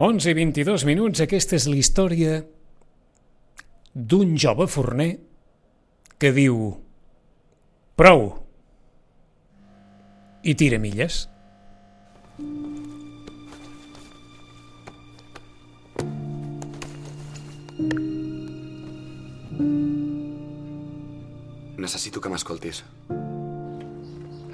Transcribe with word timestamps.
11 0.00 0.30
i 0.30 0.32
22 0.32 0.86
minuts, 0.88 1.20
aquesta 1.20 1.58
és 1.58 1.66
la 1.68 1.76
història 1.76 2.38
d'un 3.92 4.32
jove 4.40 4.64
forner 4.64 5.10
que 6.16 6.30
diu 6.32 6.70
prou 8.00 8.22
i 10.40 10.54
tira 10.56 10.78
milles. 10.80 11.26
Necessito 21.76 22.24
que 22.24 22.32
m'escoltis. 22.32 22.80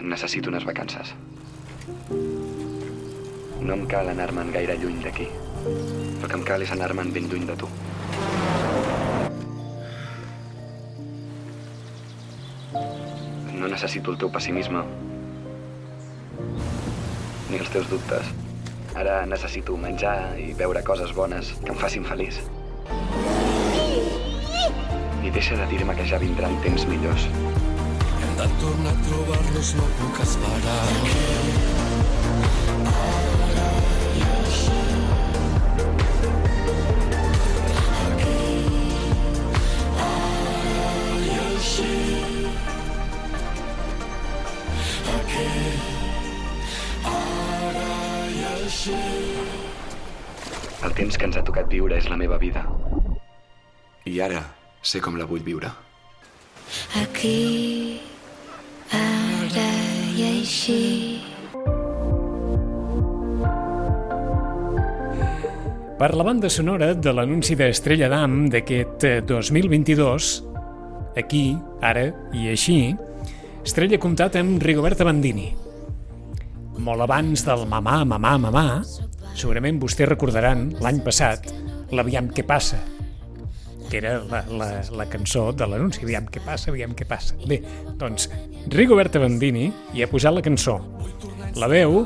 Necessito 0.02 0.50
unes 0.50 0.66
vacances. 0.66 1.14
No 3.66 3.74
em 3.74 3.82
cal 3.90 4.06
anar-me'n 4.12 4.52
gaire 4.54 4.76
lluny 4.78 5.00
d'aquí. 5.02 5.24
El 5.66 6.28
que 6.30 6.36
em 6.38 6.44
cal 6.46 6.62
és 6.62 6.70
anar-me'n 6.70 7.08
ben 7.10 7.24
lluny 7.26 7.48
de 7.48 7.56
tu. 7.58 7.66
No 13.56 13.72
necessito 13.72 14.14
el 14.14 14.20
teu 14.22 14.30
pessimisme. 14.30 14.84
Ni 17.50 17.58
els 17.58 17.74
teus 17.74 17.90
dubtes. 17.90 18.30
Ara 18.94 19.18
necessito 19.26 19.74
menjar 19.82 20.16
i 20.38 20.52
veure 20.62 20.86
coses 20.86 21.10
bones 21.18 21.50
que 21.64 21.74
em 21.74 21.82
facin 21.82 22.06
feliç. 22.06 22.38
I 25.26 25.34
deixa 25.34 25.58
de 25.58 25.66
dir-me 25.74 25.98
que 25.98 26.06
ja 26.06 26.22
vindran 26.22 26.54
temps 26.62 26.86
millors. 26.86 27.26
Hem 27.34 28.42
de 28.44 28.52
tornar 28.62 28.94
a 28.94 29.06
trobar-nos, 29.10 29.74
no 29.80 29.94
puc 29.98 30.22
esperar. 30.28 31.65
El 50.84 50.92
temps 50.94 51.16
que 51.18 51.26
ens 51.26 51.36
ha 51.38 51.42
tocat 51.46 51.66
viure 51.70 51.96
és 51.98 52.06
la 52.10 52.18
meva 52.20 52.38
vida. 52.38 52.62
I 54.06 54.20
ara 54.22 54.42
sé 54.86 55.00
com 55.02 55.16
la 55.18 55.26
vull 55.26 55.42
viure. 55.42 55.70
Aquí, 57.00 57.98
ara 58.94 59.66
i 60.14 60.28
així. 60.28 60.82
Per 65.96 66.10
la 66.12 66.26
banda 66.28 66.50
sonora 66.52 66.92
de 66.94 67.12
l'anunci 67.16 67.56
d'Estrella 67.56 68.10
d'Am 68.12 68.50
d'aquest 68.52 69.04
eh, 69.08 69.20
2022, 69.24 70.32
aquí, 71.16 71.56
ara 71.80 72.10
i 72.36 72.50
així, 72.52 72.80
Estrella 73.64 73.96
ha 73.96 74.02
comptat 74.02 74.36
amb 74.38 74.60
Rigoberta 74.62 75.08
Bandini. 75.08 75.65
Molt 76.76 77.04
abans 77.06 77.44
del 77.46 77.64
mamà, 77.68 78.02
mamà, 78.04 78.34
mamà, 78.40 78.66
segurament 79.36 79.78
vostès 79.80 80.08
recordaran 80.10 80.68
l'any 80.84 81.00
passat 81.04 81.48
l'Aviam 81.94 82.28
què 82.34 82.44
passa, 82.46 82.78
que 83.90 84.00
era 84.00 84.16
la, 84.26 84.42
la, 84.50 84.68
la 84.98 85.06
cançó 85.10 85.48
de 85.56 85.68
l'anunci, 85.68 86.02
aviam 86.04 86.26
què 86.32 86.42
passa, 86.44 86.70
aviam 86.72 86.94
què 86.98 87.06
passa. 87.08 87.36
Bé, 87.46 87.60
doncs, 87.98 88.28
Rigoberta 88.72 89.22
Bandini 89.22 89.70
hi 89.94 90.02
ha 90.02 90.10
posat 90.10 90.34
la 90.36 90.44
cançó. 90.44 90.80
La 91.56 91.70
veu, 91.70 92.02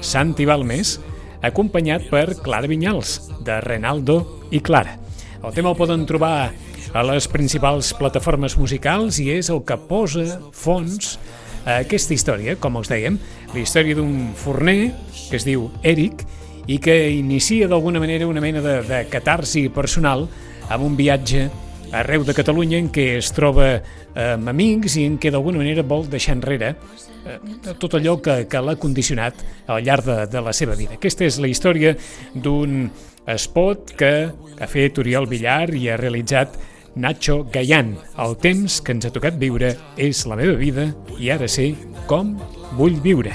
Santi 0.00 0.46
Balmes, 0.48 0.96
acompanyat 1.44 2.08
per 2.10 2.40
Clara 2.42 2.70
Vinyals, 2.70 3.20
de 3.44 3.60
Renaldo 3.64 4.18
i 4.50 4.62
Clara. 4.64 4.96
El 5.38 5.54
tema 5.54 5.70
el 5.70 5.78
poden 5.78 6.06
trobar 6.08 6.50
a 6.96 7.02
les 7.04 7.28
principals 7.30 7.92
plataformes 7.98 8.56
musicals 8.58 9.20
i 9.22 9.28
és 9.36 9.52
el 9.52 9.60
que 9.68 9.76
posa 9.90 10.40
fons 10.56 11.18
aquesta 11.64 12.14
història, 12.14 12.56
com 12.60 12.78
us 12.80 12.90
dèiem, 12.90 13.18
la 13.54 13.60
història 13.62 13.98
d'un 13.98 14.34
forner 14.38 14.92
que 15.28 15.38
es 15.38 15.46
diu 15.46 15.70
Eric 15.82 16.24
i 16.68 16.78
que 16.84 16.96
inicia 17.10 17.68
d'alguna 17.68 18.00
manera 18.00 18.28
una 18.28 18.42
mena 18.44 18.60
de, 18.64 18.82
de 18.84 19.00
catarsi 19.08 19.68
personal 19.72 20.26
amb 20.68 20.84
un 20.84 20.96
viatge 20.96 21.48
arreu 21.92 22.24
de 22.24 22.34
Catalunya 22.36 22.76
en 22.78 22.90
què 22.92 23.14
es 23.18 23.30
troba 23.32 23.68
eh, 23.72 24.34
amb 24.34 24.50
amics 24.52 24.98
i 25.00 25.06
en 25.08 25.16
què 25.20 25.32
d'alguna 25.32 25.62
manera 25.62 25.84
vol 25.88 26.04
deixar 26.10 26.36
enrere 26.36 26.74
eh, 26.74 27.38
tot 27.80 27.96
allò 27.96 28.18
que, 28.20 28.42
que 28.50 28.60
l'ha 28.60 28.76
condicionat 28.80 29.40
al 29.66 29.84
llarg 29.86 30.04
de, 30.04 30.18
de 30.28 30.42
la 30.44 30.52
seva 30.52 30.76
vida. 30.76 30.98
Aquesta 30.98 31.24
és 31.24 31.40
la 31.40 31.48
història 31.48 31.94
d'un 32.34 32.90
spot 33.36 33.94
que 33.98 34.12
ha 34.60 34.68
fet 34.68 35.00
Oriol 35.00 35.28
Villar 35.28 35.68
i 35.76 35.88
ha 35.88 35.96
realitzat 36.00 36.56
Nacho 36.98 37.44
Gaian. 37.52 37.94
El 38.18 38.34
temps 38.42 38.80
que 38.82 38.94
ens 38.96 39.06
ha 39.06 39.12
tocat 39.14 39.38
viure 39.38 39.70
és 39.96 40.24
la 40.26 40.38
meva 40.38 40.56
vida 40.58 40.88
i 41.18 41.30
ara 41.30 41.46
sé 41.50 41.70
com 42.10 42.34
vull 42.78 42.98
viure. 43.04 43.32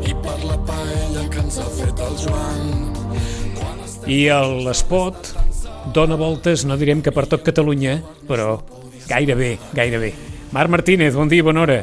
I 0.00 0.16
per 0.24 0.38
la 0.48 0.56
paella 0.64 1.26
que 1.28 1.44
ens 1.44 1.60
ha 1.60 1.68
fet 1.76 2.00
el 2.06 2.16
Joan. 2.24 2.64
I 4.10 4.24
l'espot 4.64 5.34
dona 5.94 6.16
voltes, 6.16 6.64
no 6.64 6.80
direm 6.80 7.04
que 7.04 7.12
per 7.12 7.26
tot 7.28 7.44
Catalunya, 7.46 7.98
però 8.26 8.56
gairebé, 9.10 9.56
gairebé. 9.76 10.14
Marc 10.56 10.72
Martínez, 10.72 11.14
bon 11.14 11.28
dia 11.30 11.44
i 11.44 11.46
bona 11.46 11.66
hora. 11.66 11.80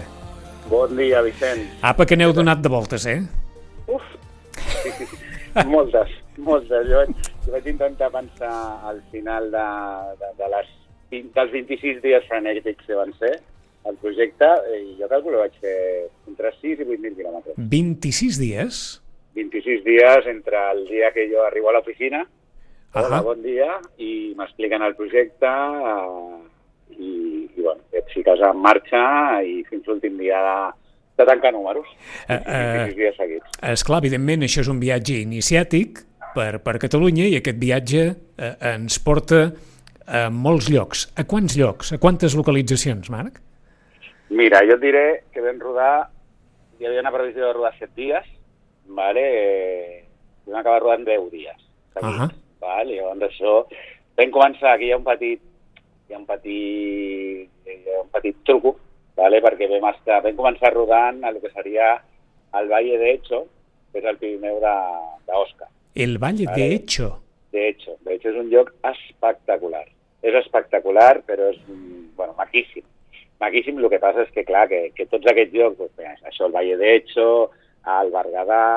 Bon 0.67 0.91
dia, 0.97 1.21
Vicent. 1.23 1.63
Apa 1.85 2.09
que 2.09 2.17
n'heu 2.17 2.33
donat 2.35 2.59
de 2.59 2.71
voltes, 2.73 3.05
eh? 3.07 3.21
Uf, 3.87 4.03
moltes, 5.73 6.11
moltes. 6.35 6.89
Jo 6.89 7.05
jo 7.47 7.55
vaig 7.55 7.67
intentar 7.71 8.11
pensar 8.11 8.53
al 8.83 8.99
final 9.11 9.49
de, 9.51 9.67
de, 10.19 10.31
de 10.35 10.49
les 10.51 10.71
20, 11.11 11.31
dels 11.37 11.53
26 11.55 12.01
dies 12.03 12.25
frenètics 12.27 12.83
que 12.85 12.97
van 12.97 13.13
ser 13.15 13.37
el 13.87 13.95
projecte, 14.01 14.47
i 14.75 14.97
jo 14.99 15.07
calculo 15.07 15.37
que 15.37 15.45
vaig 15.45 15.59
fer 15.63 15.77
entre 16.27 16.51
6 16.57 16.81
i 16.83 16.87
8.000 16.89 17.13
quilòmetres. 17.15 17.59
26 17.71 18.39
dies? 18.41 18.79
26 19.37 19.85
dies 19.85 20.27
entre 20.27 20.59
el 20.73 20.83
dia 20.89 21.13
que 21.15 21.29
jo 21.31 21.45
arribo 21.45 21.71
a 21.71 21.77
l'oficina, 21.77 22.25
hola, 22.91 23.07
Ahà. 23.07 23.21
bon 23.23 23.39
dia, 23.45 23.77
i 23.95 24.33
m'expliquen 24.35 24.83
el 24.83 24.97
projecte, 24.99 25.53
eh, 25.93 26.97
i, 26.97 27.13
i 27.47 27.61
bueno, 27.61 27.79
et 27.95 28.11
fiques 28.11 28.43
en 28.43 28.59
marxa 28.59 29.05
i 29.47 29.61
fins 29.69 29.87
l'últim 29.87 30.19
dia 30.19 30.41
de, 30.43 30.59
de 31.21 31.29
tancar 31.31 31.53
números. 31.55 31.87
Eh. 32.27 32.41
26 32.43 32.99
dies 32.99 33.17
seguits. 33.23 33.57
És 33.71 33.87
clar, 33.87 34.03
evidentment, 34.03 34.43
això 34.49 34.65
és 34.65 34.73
un 34.73 34.83
viatge 34.83 35.21
iniciàtic 35.23 36.03
per, 36.37 36.59
per 36.63 36.77
Catalunya 36.85 37.25
i 37.31 37.35
aquest 37.39 37.57
viatge 37.61 38.03
eh, 38.37 38.53
ens 38.75 38.99
porta 39.03 39.41
a 40.07 40.27
molts 40.31 40.69
llocs. 40.71 41.07
A 41.19 41.25
quants 41.27 41.57
llocs? 41.59 41.91
A 41.95 41.99
quantes 41.99 42.35
localitzacions, 42.37 43.09
Marc? 43.11 43.41
Mira, 44.29 44.61
jo 44.67 44.75
et 44.77 44.81
diré 44.83 45.05
que 45.33 45.41
vam 45.43 45.59
rodar, 45.63 46.07
hi 46.79 46.85
havia 46.87 47.01
una 47.03 47.11
previsió 47.15 47.47
de 47.47 47.53
rodar 47.57 47.73
7 47.79 47.91
dies, 47.97 48.25
vale? 48.87 49.23
eh, 49.23 50.03
i 50.47 50.51
vam 50.51 50.61
acabar 50.61 50.81
rodant 50.85 51.05
10 51.07 51.29
dies. 51.33 51.59
seguits, 51.93 52.13
Ahà. 52.21 52.29
Vale? 52.61 52.97
Llavors 52.97 53.27
això, 53.29 53.53
vam 54.19 54.31
començar, 54.35 54.73
aquí 54.75 54.87
hi 54.89 54.93
ha 54.95 54.99
un 54.99 55.05
petit, 55.07 55.41
hi 56.09 56.13
ha 56.15 56.19
un 56.21 56.25
petit, 56.29 57.49
hi 57.67 57.77
ha 57.95 58.01
un 58.03 58.09
petit 58.15 58.39
truco, 58.47 58.75
vale? 59.17 59.41
perquè 59.43 59.67
vam, 59.71 59.89
estar, 59.93 60.21
vam 60.25 60.35
començar 60.39 60.73
rodant 60.75 61.23
el 61.27 61.39
que 61.43 61.51
seria 61.55 61.95
el 62.59 62.69
Valle 62.71 62.97
de 62.99 63.11
Hecho, 63.13 63.43
que 63.91 63.99
és 64.03 64.05
el 64.07 64.17
Pirineu 64.21 64.59
de- 64.63 65.15
El 65.97 66.19
Valle 66.19 66.45
de 66.55 66.75
Hecho. 66.75 67.23
De 67.51 67.69
hecho, 67.69 67.97
de 68.05 68.13
hecho 68.13 68.29
és 68.29 68.35
un 68.37 68.51
lloc 68.51 68.67
espectacular. 68.85 69.87
És 70.21 70.35
espectacular, 70.37 71.23
però 71.25 71.47
és, 71.49 71.57
bueno, 72.13 72.35
maquíssim. 72.37 72.83
Maquíssim, 73.41 73.79
el 73.81 73.87
que 73.89 73.97
passa 73.97 74.21
és 74.21 74.29
que, 74.35 74.43
clar, 74.45 74.67
que, 74.69 74.91
que 74.93 75.07
tots 75.09 75.25
aquests 75.25 75.55
llocs, 75.57 75.79
doncs, 75.79 76.21
això, 76.29 76.45
el 76.45 76.53
Valle 76.53 76.75
d'Echo, 76.77 77.25
el 77.97 78.11
Berguedà, 78.13 78.67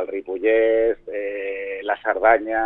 el 0.00 0.08
Ripollès, 0.10 0.98
eh, 1.06 1.78
la 1.86 1.94
Cerdanya, 2.02 2.62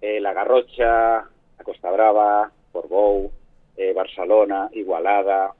eh, 0.00 0.16
la 0.24 0.32
Garrotxa, 0.38 0.94
la 1.26 1.66
Costa 1.66 1.92
Brava, 1.92 2.46
Portbou, 2.72 3.26
eh, 3.76 3.90
Barcelona, 3.98 4.62
Igualada, 4.72 5.50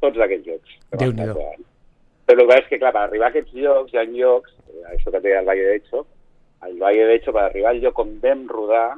tots 0.00 0.24
aquests 0.24 0.48
llocs. 0.48 0.72
estar 0.88 1.34
provant. 1.34 1.68
Però 2.24 2.40
el 2.46 2.48
que 2.48 2.58
és 2.62 2.72
que, 2.72 2.80
clar, 2.80 2.94
per 2.96 3.04
arribar 3.04 3.28
a 3.28 3.34
aquests 3.36 3.52
llocs, 3.60 3.92
hi 3.92 4.00
ha 4.00 4.06
llocs, 4.08 4.56
eh, 4.72 4.86
això 4.94 5.12
que 5.12 5.20
té 5.20 5.36
el 5.36 5.44
Valle 5.44 5.68
d'Echo, 5.68 6.06
el 6.66 6.78
Valle 6.78 7.06
d'Echo, 7.08 7.32
per 7.32 7.44
arribar 7.46 7.70
al 7.74 7.80
lloc 7.82 7.98
on 8.02 8.16
vam 8.22 8.46
rodar, 8.48 8.88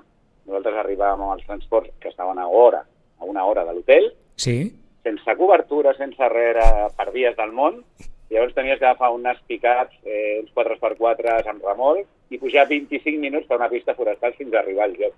nosaltres 0.47 0.79
arribàvem 0.83 1.21
amb 1.23 1.37
els 1.37 1.47
transports 1.47 1.91
que 2.01 2.09
estaven 2.11 2.39
a 2.39 2.47
hora, 2.49 2.83
a 3.19 3.25
una 3.25 3.45
hora 3.47 3.65
de 3.65 3.75
l'hotel, 3.77 4.13
Sí? 4.37 4.73
sense 5.03 5.37
cobertura, 5.37 5.93
sense 5.95 6.29
res, 6.31 6.57
per 6.97 7.11
vies 7.13 7.37
del 7.37 7.53
món, 7.53 7.83
llavors 8.31 8.55
tenies 8.55 8.79
que 8.79 8.87
agafar 8.87 9.11
unes 9.13 9.39
picats, 9.47 9.95
eh, 10.05 10.41
uns 10.41 10.51
4x4 10.55 11.49
amb 11.51 11.65
remolc, 11.65 12.07
i 12.31 12.39
pujar 12.39 12.67
25 12.69 13.19
minuts 13.21 13.47
per 13.47 13.59
una 13.59 13.69
pista 13.69 13.95
forestal 13.95 14.33
fins 14.35 14.55
a 14.55 14.61
arribar 14.63 14.85
al 14.89 14.95
lloc 14.97 15.15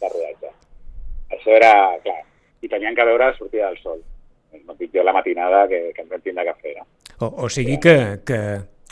de 0.00 0.08
rodatge. 0.10 0.50
Això 1.30 1.54
era, 1.54 1.72
clar, 2.02 2.22
i 2.60 2.68
tenien 2.68 2.94
que 2.94 3.04
veure 3.04 3.28
la 3.30 3.36
sortida 3.36 3.68
del 3.68 3.78
sol. 3.78 4.00
No 4.66 4.74
dic 4.74 4.90
jo 4.94 5.02
la 5.04 5.12
matinada 5.12 5.66
que, 5.68 5.92
que 5.94 6.02
ens 6.02 6.10
vam 6.10 6.20
tindre 6.24 6.44
que 6.48 6.54
fer. 6.62 6.74
O, 7.20 7.28
o 7.44 7.48
sigui 7.52 7.78
que, 7.78 7.96
que 8.26 8.40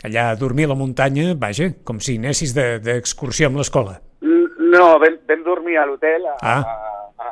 allà 0.05 0.31
a 0.31 0.37
dormir 0.37 0.67
a 0.69 0.73
la 0.75 0.75
muntanya, 0.79 1.35
vaja, 1.35 1.71
com 1.85 1.99
si 2.01 2.17
anessis 2.21 2.53
de- 2.55 2.79
d'excursió 2.85 3.49
amb 3.49 3.57
l'escola. 3.59 4.01
No, 4.75 4.99
vam, 4.99 5.17
vam 5.29 5.43
dormir 5.47 5.77
a 5.79 5.87
l'hotel 5.87 6.27
a, 6.27 6.37
Ah. 6.43 6.61
a, 6.61 7.25
a, 7.25 7.29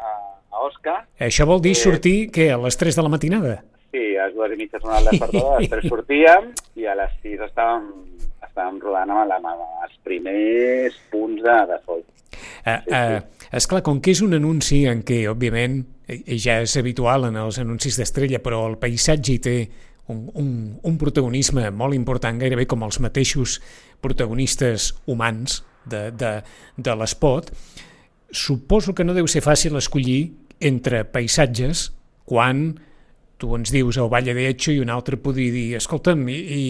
a 0.52 0.64
Osca. 0.66 1.06
Això 1.18 1.46
vol 1.46 1.60
dir 1.60 1.72
Eh. 1.72 1.80
sortir, 1.80 2.30
què, 2.30 2.50
a 2.52 2.58
les 2.58 2.76
3 2.76 2.96
de 2.96 3.02
la 3.02 3.08
matinada? 3.08 3.62
Sí, 3.92 4.16
a 4.16 4.26
les 4.26 4.34
dues 4.34 4.52
i 4.52 4.56
mitja 4.56 4.78
sonava 4.80 5.00
el 5.00 5.10
despertador, 5.10 5.56
a 5.56 5.60
les 5.60 5.68
tres 5.68 5.84
sortíem 5.88 6.52
i 6.76 6.86
a 6.86 6.94
les 6.96 7.10
sis 7.22 7.40
estàvem, 7.40 7.90
estàvem 8.46 8.78
rodant 8.80 9.10
amb, 9.10 9.28
la, 9.28 9.36
amb 9.36 9.84
els 9.84 9.98
primers 10.04 10.94
punts 11.10 11.42
de, 11.42 11.56
de 11.72 11.78
sol. 11.84 12.00
Uh, 12.64 12.78
uh, 12.88 13.20
esclar, 13.52 13.82
com 13.82 14.00
que 14.00 14.12
és 14.14 14.22
un 14.24 14.32
anunci 14.38 14.86
en 14.88 15.02
què, 15.04 15.26
òbviament, 15.28 15.82
eh, 16.08 16.22
ja 16.38 16.60
és 16.62 16.76
habitual 16.80 17.26
en 17.28 17.36
els 17.36 17.58
anuncis 17.58 17.98
d'estrella, 17.98 18.38
però 18.40 18.62
el 18.70 18.78
paisatge 18.78 19.32
hi 19.34 19.38
té 19.38 19.56
un, 20.08 20.30
un, 20.34 20.52
un 20.82 20.98
protagonisme 20.98 21.68
molt 21.70 21.94
important, 21.94 22.38
gairebé 22.40 22.66
com 22.70 22.82
els 22.86 22.98
mateixos 23.02 23.58
protagonistes 24.02 24.92
humans 25.06 25.60
de, 25.86 26.10
de, 26.10 26.32
de 26.76 26.96
l'espot, 26.98 27.50
suposo 28.32 28.94
que 28.94 29.04
no 29.04 29.14
deu 29.14 29.28
ser 29.28 29.44
fàcil 29.44 29.76
escollir 29.78 30.32
entre 30.62 31.04
paisatges 31.04 31.90
quan 32.28 32.72
tu 33.42 33.56
ens 33.58 33.72
dius 33.74 33.98
el 33.98 34.10
Valle 34.10 34.34
de 34.38 34.46
Echo 34.52 34.70
i 34.70 34.78
un 34.78 34.90
altre 34.94 35.18
podria 35.18 35.50
dir, 35.50 35.64
escolta'm, 35.74 36.22
i, 36.30 36.38
i, 36.38 36.60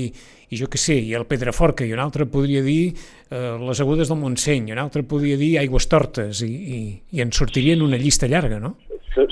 i 0.48 0.60
jo 0.60 0.70
què 0.72 0.80
sé, 0.80 0.96
i 1.04 1.12
el 1.18 1.26
Pedraforca, 1.28 1.84
i 1.84 1.92
un 1.92 2.00
altre 2.00 2.24
podria 2.24 2.62
dir 2.64 2.94
eh, 2.94 3.58
les 3.60 3.82
agudes 3.84 4.08
del 4.08 4.20
Montseny, 4.22 4.70
i 4.70 4.72
un 4.72 4.80
altre 4.80 5.04
podria 5.08 5.36
dir 5.36 5.58
aigües 5.60 5.86
tortes, 5.92 6.40
i, 6.46 6.48
i, 6.48 6.78
i 7.12 7.24
en 7.24 7.32
sortirien 7.36 7.84
una 7.84 8.00
llista 8.00 8.30
llarga, 8.30 8.56
no? 8.62 8.78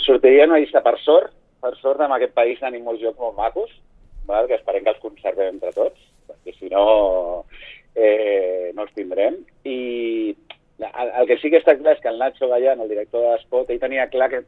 Sortiria 0.04 0.44
una 0.50 0.60
llista 0.60 0.84
per 0.84 0.98
sort, 1.00 1.32
per 1.64 1.72
sort 1.80 2.04
en 2.04 2.12
aquest 2.12 2.36
país 2.36 2.60
tenim 2.60 2.84
molts 2.84 3.00
llocs 3.00 3.16
molt 3.24 3.38
macos, 3.40 3.72
val? 4.30 4.48
que 4.48 4.56
esperem 4.58 4.86
que 4.86 4.94
els 4.94 5.02
conservem 5.02 5.54
entre 5.54 5.72
tots, 5.76 6.08
perquè 6.30 6.54
si 6.56 6.70
no, 6.72 7.44
eh, 7.94 8.70
no 8.74 8.86
els 8.86 8.96
tindrem. 8.96 9.36
I 9.68 9.78
el, 10.80 11.12
el 11.20 11.28
que 11.28 11.38
sí 11.42 11.50
que 11.52 11.60
està 11.60 11.76
clar 11.76 11.96
és 11.96 12.02
que 12.02 12.10
el 12.12 12.18
Nacho 12.18 12.48
Gallan, 12.48 12.80
el 12.80 12.90
director 12.92 13.24
de 13.24 13.34
l'Espot, 13.34 13.70
ell 13.70 13.82
tenia 13.82 14.08
clar 14.12 14.30
que, 14.32 14.42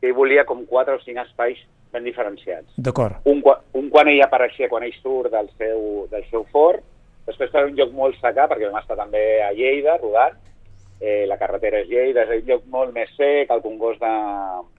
que 0.00 0.10
ell 0.10 0.16
volia 0.16 0.46
com 0.48 0.64
quatre 0.70 0.96
o 0.96 1.02
cinc 1.04 1.20
espais 1.24 1.60
ben 1.94 2.06
diferenciats. 2.06 2.72
D'acord. 2.76 3.20
Un, 3.30 3.42
un 3.78 3.90
quan 3.92 4.10
ell 4.10 4.22
apareixia, 4.24 4.70
quan 4.70 4.86
ell 4.86 4.96
surt 5.02 5.30
del 5.34 5.50
seu, 5.58 6.08
del 6.10 6.24
seu 6.30 6.46
fort, 6.54 6.82
després 7.28 7.52
per 7.52 7.66
un 7.68 7.76
lloc 7.78 7.92
molt 7.94 8.18
secà, 8.20 8.48
perquè 8.50 8.68
vam 8.68 8.80
estar 8.80 8.98
també 8.98 9.22
a 9.44 9.52
Lleida, 9.56 9.96
rodant, 10.00 10.40
eh, 11.00 11.24
la 11.30 11.38
carretera 11.40 11.82
és 11.82 11.88
Lleida, 11.90 12.24
és 12.24 12.42
un 12.42 12.50
lloc 12.50 12.66
molt 12.72 12.94
més 12.96 13.12
sec, 13.18 13.50
el 13.50 13.62
Congost 13.64 14.02
de, 14.02 14.14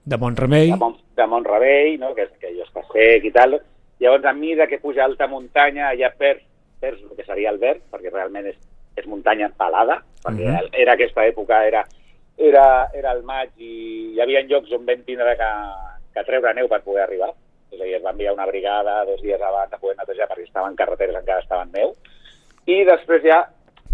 De 0.04 0.18
Montremei, 0.20 0.70
de, 0.72 0.80
Mont, 0.80 1.00
de 1.16 1.26
Montrebell, 1.30 1.96
no? 2.02 2.12
que, 2.18 2.28
que 2.40 2.52
allò 2.52 2.66
està 2.66 2.84
sec 2.92 3.26
i 3.26 3.32
tal. 3.34 3.58
Llavors, 4.00 4.24
a 4.24 4.32
mida 4.32 4.66
que 4.66 4.78
puja 4.78 5.04
alta 5.04 5.26
muntanya, 5.26 5.88
allà 5.90 6.10
perds, 6.16 6.42
perds 6.80 7.02
el 7.02 7.16
que 7.16 7.24
seria 7.24 7.50
el 7.50 7.58
verd, 7.58 7.80
perquè 7.90 8.10
realment 8.12 8.46
és, 8.46 8.56
és 8.96 9.06
muntanya 9.06 9.48
pelada, 9.56 10.02
perquè 10.24 10.50
Mhm. 10.50 10.68
era 10.72 10.92
aquesta 10.92 11.24
època, 11.26 11.62
era, 11.66 11.86
era, 12.36 12.88
era 12.92 13.12
el 13.12 13.22
maig 13.22 13.50
i 13.56 14.12
hi 14.14 14.20
havia 14.20 14.42
llocs 14.42 14.72
on 14.72 14.84
vam 14.84 15.02
tindre 15.04 15.36
que, 15.36 15.50
que 16.14 16.24
treure 16.24 16.52
neu 16.54 16.68
per 16.68 16.82
poder 16.82 17.02
arribar. 17.04 17.30
És 17.72 17.80
a 17.80 17.84
dir, 17.84 17.94
es 17.96 18.02
va 18.04 18.10
enviar 18.10 18.32
una 18.34 18.46
brigada 18.46 19.04
dos 19.04 19.20
dies 19.22 19.40
abans 19.42 19.72
a 19.72 19.78
poder 19.78 19.96
netejar 19.96 20.28
perquè 20.28 20.44
estaven 20.44 20.76
carreteres 20.76 21.16
encara 21.16 21.40
estaven 21.40 21.72
neu. 21.72 21.94
I 22.66 22.84
després 22.84 23.22
ja 23.22 23.40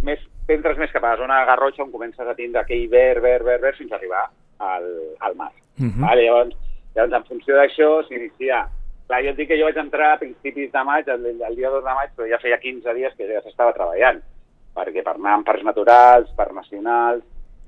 més, 0.02 0.18
entres 0.48 0.76
més 0.78 0.90
cap 0.90 1.04
a 1.04 1.14
la 1.14 1.16
zona 1.16 1.40
de 1.40 1.46
Garrotxa 1.46 1.82
on 1.84 1.92
comences 1.92 2.26
a 2.26 2.34
tindre 2.34 2.60
aquell 2.60 2.88
verd, 2.88 3.22
verd, 3.22 3.44
verd, 3.44 3.62
verd 3.62 3.76
fins 3.76 3.92
a 3.92 3.96
arribar 3.96 4.26
al, 4.58 5.16
al 5.20 5.34
mar. 5.36 5.52
Mhm. 5.78 6.00
Vale, 6.02 6.22
llavors, 6.26 6.56
llavors, 6.94 7.12
en 7.14 7.24
funció 7.24 7.54
d'això, 7.56 8.02
s'inicia... 8.08 8.66
Clar, 9.12 9.26
jo 9.26 9.32
et 9.34 9.40
dic 9.42 9.50
que 9.50 9.58
jo 9.60 9.66
vaig 9.68 9.76
entrar 9.76 10.06
a 10.14 10.16
principis 10.16 10.70
de 10.72 10.82
maig, 10.88 11.08
el, 11.12 11.26
el 11.44 11.56
dia 11.58 11.68
2 11.68 11.82
de 11.84 11.96
maig, 11.98 12.12
però 12.16 12.24
ja 12.30 12.38
feia 12.40 12.56
15 12.56 12.94
dies 12.96 13.12
que 13.18 13.26
ja 13.28 13.42
s'estava 13.44 13.74
treballant, 13.76 14.22
perquè 14.72 15.02
per 15.04 15.12
anar 15.18 15.34
amb 15.36 15.44
parcs 15.44 15.66
naturals, 15.68 16.30
parcs 16.38 16.56
nacionals, 16.56 17.20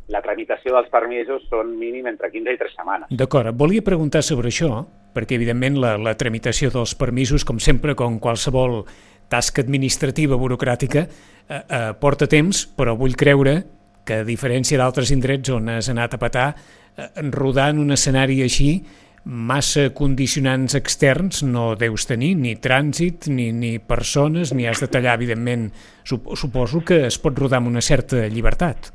la 0.09 0.23
tramitació 0.25 0.73
dels 0.73 0.89
permisos 0.89 1.45
són 1.51 1.75
mínim 1.77 2.09
entre 2.09 2.31
15 2.33 2.55
i 2.57 2.61
3 2.63 2.73
setmanes. 2.79 3.13
D'acord, 3.13 3.53
et 3.53 3.61
volia 3.61 3.85
preguntar 3.85 4.25
sobre 4.25 4.49
això, 4.49 4.87
perquè 5.13 5.37
evidentment 5.37 5.77
la, 5.85 5.93
la 6.01 6.17
tramitació 6.17 6.73
dels 6.73 6.97
permisos, 6.97 7.45
com 7.45 7.61
sempre, 7.61 7.93
com 7.93 8.17
qualsevol 8.25 8.81
tasca 9.29 9.61
administrativa 9.61 10.41
burocràtica, 10.41 11.05
eh, 11.05 11.61
eh, 11.61 11.87
porta 12.01 12.25
temps, 12.25 12.65
però 12.73 12.97
vull 12.97 13.21
creure 13.21 13.59
que 14.09 14.23
a 14.23 14.25
diferència 14.25 14.81
d'altres 14.81 15.13
indrets 15.13 15.53
on 15.53 15.69
has 15.77 15.93
anat 15.93 16.17
a 16.17 16.25
petar, 16.25 16.51
eh, 16.97 17.11
rodar 17.37 17.75
en 17.77 17.85
un 17.85 17.93
escenari 17.93 18.41
així, 18.49 18.79
massa 19.25 19.89
condicionants 19.97 20.77
externs 20.77 21.43
no 21.43 21.73
deus 21.81 22.05
tenir, 22.09 22.35
ni 22.37 22.55
trànsit, 22.61 23.29
ni, 23.33 23.51
ni 23.53 23.79
persones, 23.79 24.53
ni 24.53 24.69
has 24.69 24.83
de 24.85 24.89
tallar, 24.93 25.17
evidentment. 25.17 25.71
Sup 26.05 26.35
suposo 26.37 26.85
que 26.85 27.07
es 27.09 27.19
pot 27.19 27.39
rodar 27.39 27.63
amb 27.63 27.73
una 27.73 27.83
certa 27.85 28.27
llibertat. 28.29 28.91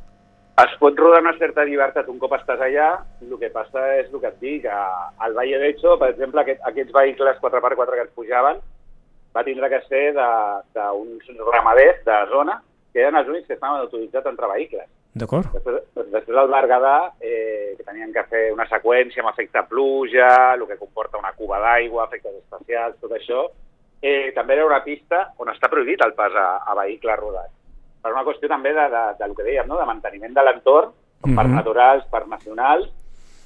Es 0.60 0.76
pot 0.80 0.98
rodar 1.00 1.22
una 1.24 1.38
certa 1.40 1.64
llibertat 1.66 2.10
un 2.12 2.20
cop 2.20 2.34
estàs 2.36 2.60
allà, 2.62 2.90
el 3.24 3.38
que 3.40 3.50
passa 3.54 3.86
és 3.96 4.10
el 4.12 4.20
que 4.20 4.28
et 4.28 4.40
dic, 4.44 4.66
al 4.68 5.38
Valle 5.38 5.60
d'Echo, 5.62 5.96
per 6.02 6.12
exemple, 6.12 6.44
aquest, 6.44 6.62
aquests 6.68 6.94
vehicles 6.94 7.40
4x4 7.42 7.96
que 7.96 8.06
ens 8.06 8.16
pujaven, 8.18 8.60
va 9.36 9.46
tindre 9.48 9.70
que 9.72 9.82
ser 9.88 10.06
d'uns 10.14 11.30
ramaders 11.54 12.04
de 12.06 12.18
zona, 12.34 12.60
que 12.94 13.06
eren 13.06 13.18
els 13.22 13.30
únics 13.32 13.48
que 13.48 13.56
estaven 13.56 13.86
autoritzats 13.86 14.28
a 14.28 14.34
entrar 14.34 14.52
vehicles. 14.52 14.90
D'acord? 15.14 15.48
Després, 15.54 15.82
després 16.12 16.38
al 16.38 16.48
Berguedà, 16.52 17.12
eh, 17.20 17.74
que 17.78 17.84
tenien 17.84 18.12
que 18.14 18.24
fer 18.30 18.52
una 18.54 18.68
seqüència 18.70 19.24
amb 19.24 19.32
efecte 19.34 19.64
pluja, 19.70 20.54
el 20.54 20.68
que 20.68 20.78
comporta 20.78 21.18
una 21.18 21.34
cuba 21.34 21.60
d'aigua, 21.60 22.06
efectes 22.06 22.36
especials, 22.44 22.96
tot 23.02 23.12
això, 23.18 23.48
eh, 24.02 24.32
també 24.36 24.54
era 24.56 24.66
una 24.68 24.84
pista 24.84 25.34
on 25.38 25.50
està 25.50 25.68
prohibit 25.70 26.02
el 26.06 26.14
pas 26.14 26.32
a, 26.36 26.48
a 26.66 26.76
vehicles 26.84 27.20
rodats. 27.20 27.54
Per 28.02 28.14
una 28.14 28.24
qüestió 28.24 28.48
també 28.48 28.72
de, 28.74 28.86
de, 28.94 29.04
de, 29.20 29.34
que 29.36 29.44
dèiem, 29.44 29.68
no? 29.68 29.78
de 29.80 29.86
manteniment 29.90 30.34
de 30.38 30.44
l'entorn, 30.46 30.94
com 31.22 31.36
parcs 31.36 31.50
Mhm. 31.50 31.58
naturals, 31.58 32.06
parcs 32.14 32.30
nacionals, 32.30 32.88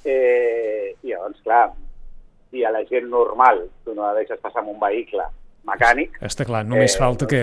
eh, 0.04 0.94
i 1.02 1.08
llavors, 1.10 1.40
clar, 1.42 1.70
si 2.50 2.62
a 2.64 2.70
la 2.70 2.84
gent 2.84 3.08
normal 3.10 3.64
tu 3.84 3.94
no 3.94 4.02
la 4.06 4.14
deixes 4.14 4.38
passar 4.38 4.60
amb 4.62 4.68
un 4.76 4.78
vehicle 4.80 5.24
mecànic, 5.66 6.20
Està 6.22 6.44
clar, 6.44 6.64
només 6.64 6.94
Eh, 6.94 6.98
falta 6.98 7.26
que... 7.26 7.42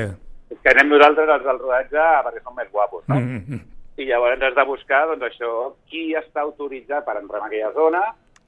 és 0.52 0.58
que 0.62 0.70
anem 0.70 0.90
nosaltres 0.94 1.28
els 1.30 1.44
del 1.44 1.60
rodatge 1.60 2.08
perquè 2.28 2.42
som 2.44 2.56
més 2.56 2.70
guapos, 2.72 3.04
no? 3.08 3.16
Mm, 3.16 3.44
mm, 3.48 3.60
I 4.00 4.08
llavors 4.08 4.42
has 4.42 4.56
de 4.56 4.66
buscar, 4.66 5.04
doncs, 5.10 5.26
això, 5.28 5.52
qui 5.92 6.12
està 6.18 6.46
autoritzat 6.46 7.06
per 7.06 7.18
entrar 7.20 7.42
en 7.42 7.50
aquella 7.50 7.72
zona, 7.76 8.02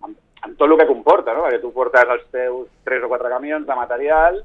amb, 0.05 0.15
amb 0.41 0.57
tot 0.57 0.69
el 0.69 0.77
que 0.79 0.89
comporta, 0.89 1.35
no? 1.35 1.43
Perquè 1.45 1.59
tu 1.61 1.73
portes 1.75 2.13
els 2.15 2.23
teus 2.31 2.69
3 2.87 3.03
o 3.03 3.11
4 3.11 3.33
camions 3.35 3.67
de 3.67 3.77
material, 3.77 4.39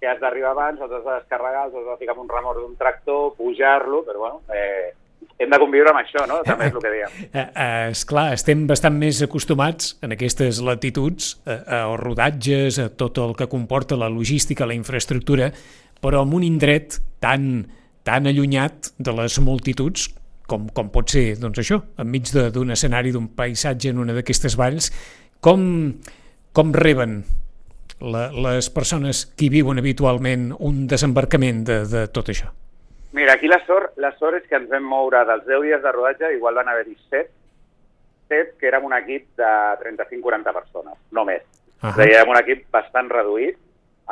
que 0.00 0.08
has 0.08 0.20
d'arribar 0.22 0.54
abans, 0.54 0.80
els 0.80 0.94
has 0.94 1.04
de 1.04 1.18
descarregar, 1.18 1.66
els 1.66 1.76
has 1.76 1.90
de 1.92 1.98
ficar 2.00 2.16
en 2.16 2.24
un 2.24 2.32
remor 2.32 2.60
d'un 2.60 2.76
tractor, 2.78 3.34
pujar-lo, 3.36 4.04
però 4.06 4.24
bueno, 4.24 4.40
eh, 4.54 4.94
hem 5.38 5.50
de 5.50 5.58
conviure 5.60 5.92
amb 5.92 6.00
això, 6.00 6.24
no? 6.30 6.40
També 6.46 6.68
és 6.68 6.74
el 6.74 6.82
que 6.82 6.92
dèiem. 6.92 7.16
Eh, 7.28 7.44
eh, 7.44 7.88
esclar, 7.92 8.28
estem 8.34 8.64
bastant 8.70 8.96
més 8.98 9.20
acostumats 9.26 9.96
en 10.06 10.14
aquestes 10.14 10.62
latituds 10.64 11.34
a, 11.44 11.58
a 11.78 11.82
rodatges, 12.00 12.80
a 12.82 12.88
tot 12.88 13.20
el 13.22 13.34
que 13.38 13.50
comporta 13.50 13.98
la 13.98 14.10
logística, 14.12 14.66
la 14.66 14.78
infraestructura, 14.78 15.50
però 16.02 16.22
en 16.26 16.34
un 16.34 16.46
indret 16.46 17.00
tan, 17.22 17.66
tan 18.06 18.30
allunyat 18.30 18.92
de 18.98 19.14
les 19.18 19.38
multituds 19.42 20.08
com, 20.48 20.66
com 20.74 20.88
pot 20.94 21.10
ser, 21.12 21.34
doncs 21.40 21.60
això, 21.62 21.80
enmig 22.00 22.30
de- 22.34 22.48
d'un 22.54 22.72
escenari, 22.74 23.12
d'un 23.12 23.28
paisatge 23.36 23.92
en 23.92 23.98
una 24.02 24.14
d'aquestes 24.16 24.56
valls, 24.58 24.90
com, 25.44 25.60
com 26.56 26.72
reben 26.74 27.20
la, 28.00 28.28
les 28.32 28.70
persones 28.70 29.26
que 29.36 29.50
viuen 29.52 29.78
habitualment 29.82 30.52
un 30.58 30.86
desembarcament 30.90 31.64
de, 31.68 31.82
de 31.90 32.06
tot 32.14 32.30
això? 32.32 32.48
Mira, 33.12 33.34
aquí 33.38 33.48
la 33.48 33.60
sort, 33.66 33.94
la 34.00 34.10
sort 34.18 34.36
és 34.42 34.48
que 34.48 34.56
ens 34.60 34.68
vam 34.70 34.84
moure 34.84 35.20
dels 35.28 35.46
10 35.48 35.62
dies 35.64 35.82
de 35.84 35.92
rodatge, 35.94 36.32
igual 36.36 36.58
van 36.60 36.68
haver-hi 36.68 36.96
7, 37.08 37.30
7 38.28 38.56
que 38.60 38.68
érem 38.68 38.84
un 38.84 38.92
equip 38.98 39.28
de 39.40 39.52
35-40 39.84 40.52
persones, 40.52 40.98
no 41.16 41.24
més. 41.24 41.42
Ahà. 41.80 41.92
És 41.94 41.98
a 41.98 42.02
dir, 42.04 42.14
érem 42.18 42.32
un 42.34 42.40
equip 42.42 42.66
bastant 42.74 43.08
reduït 43.12 43.56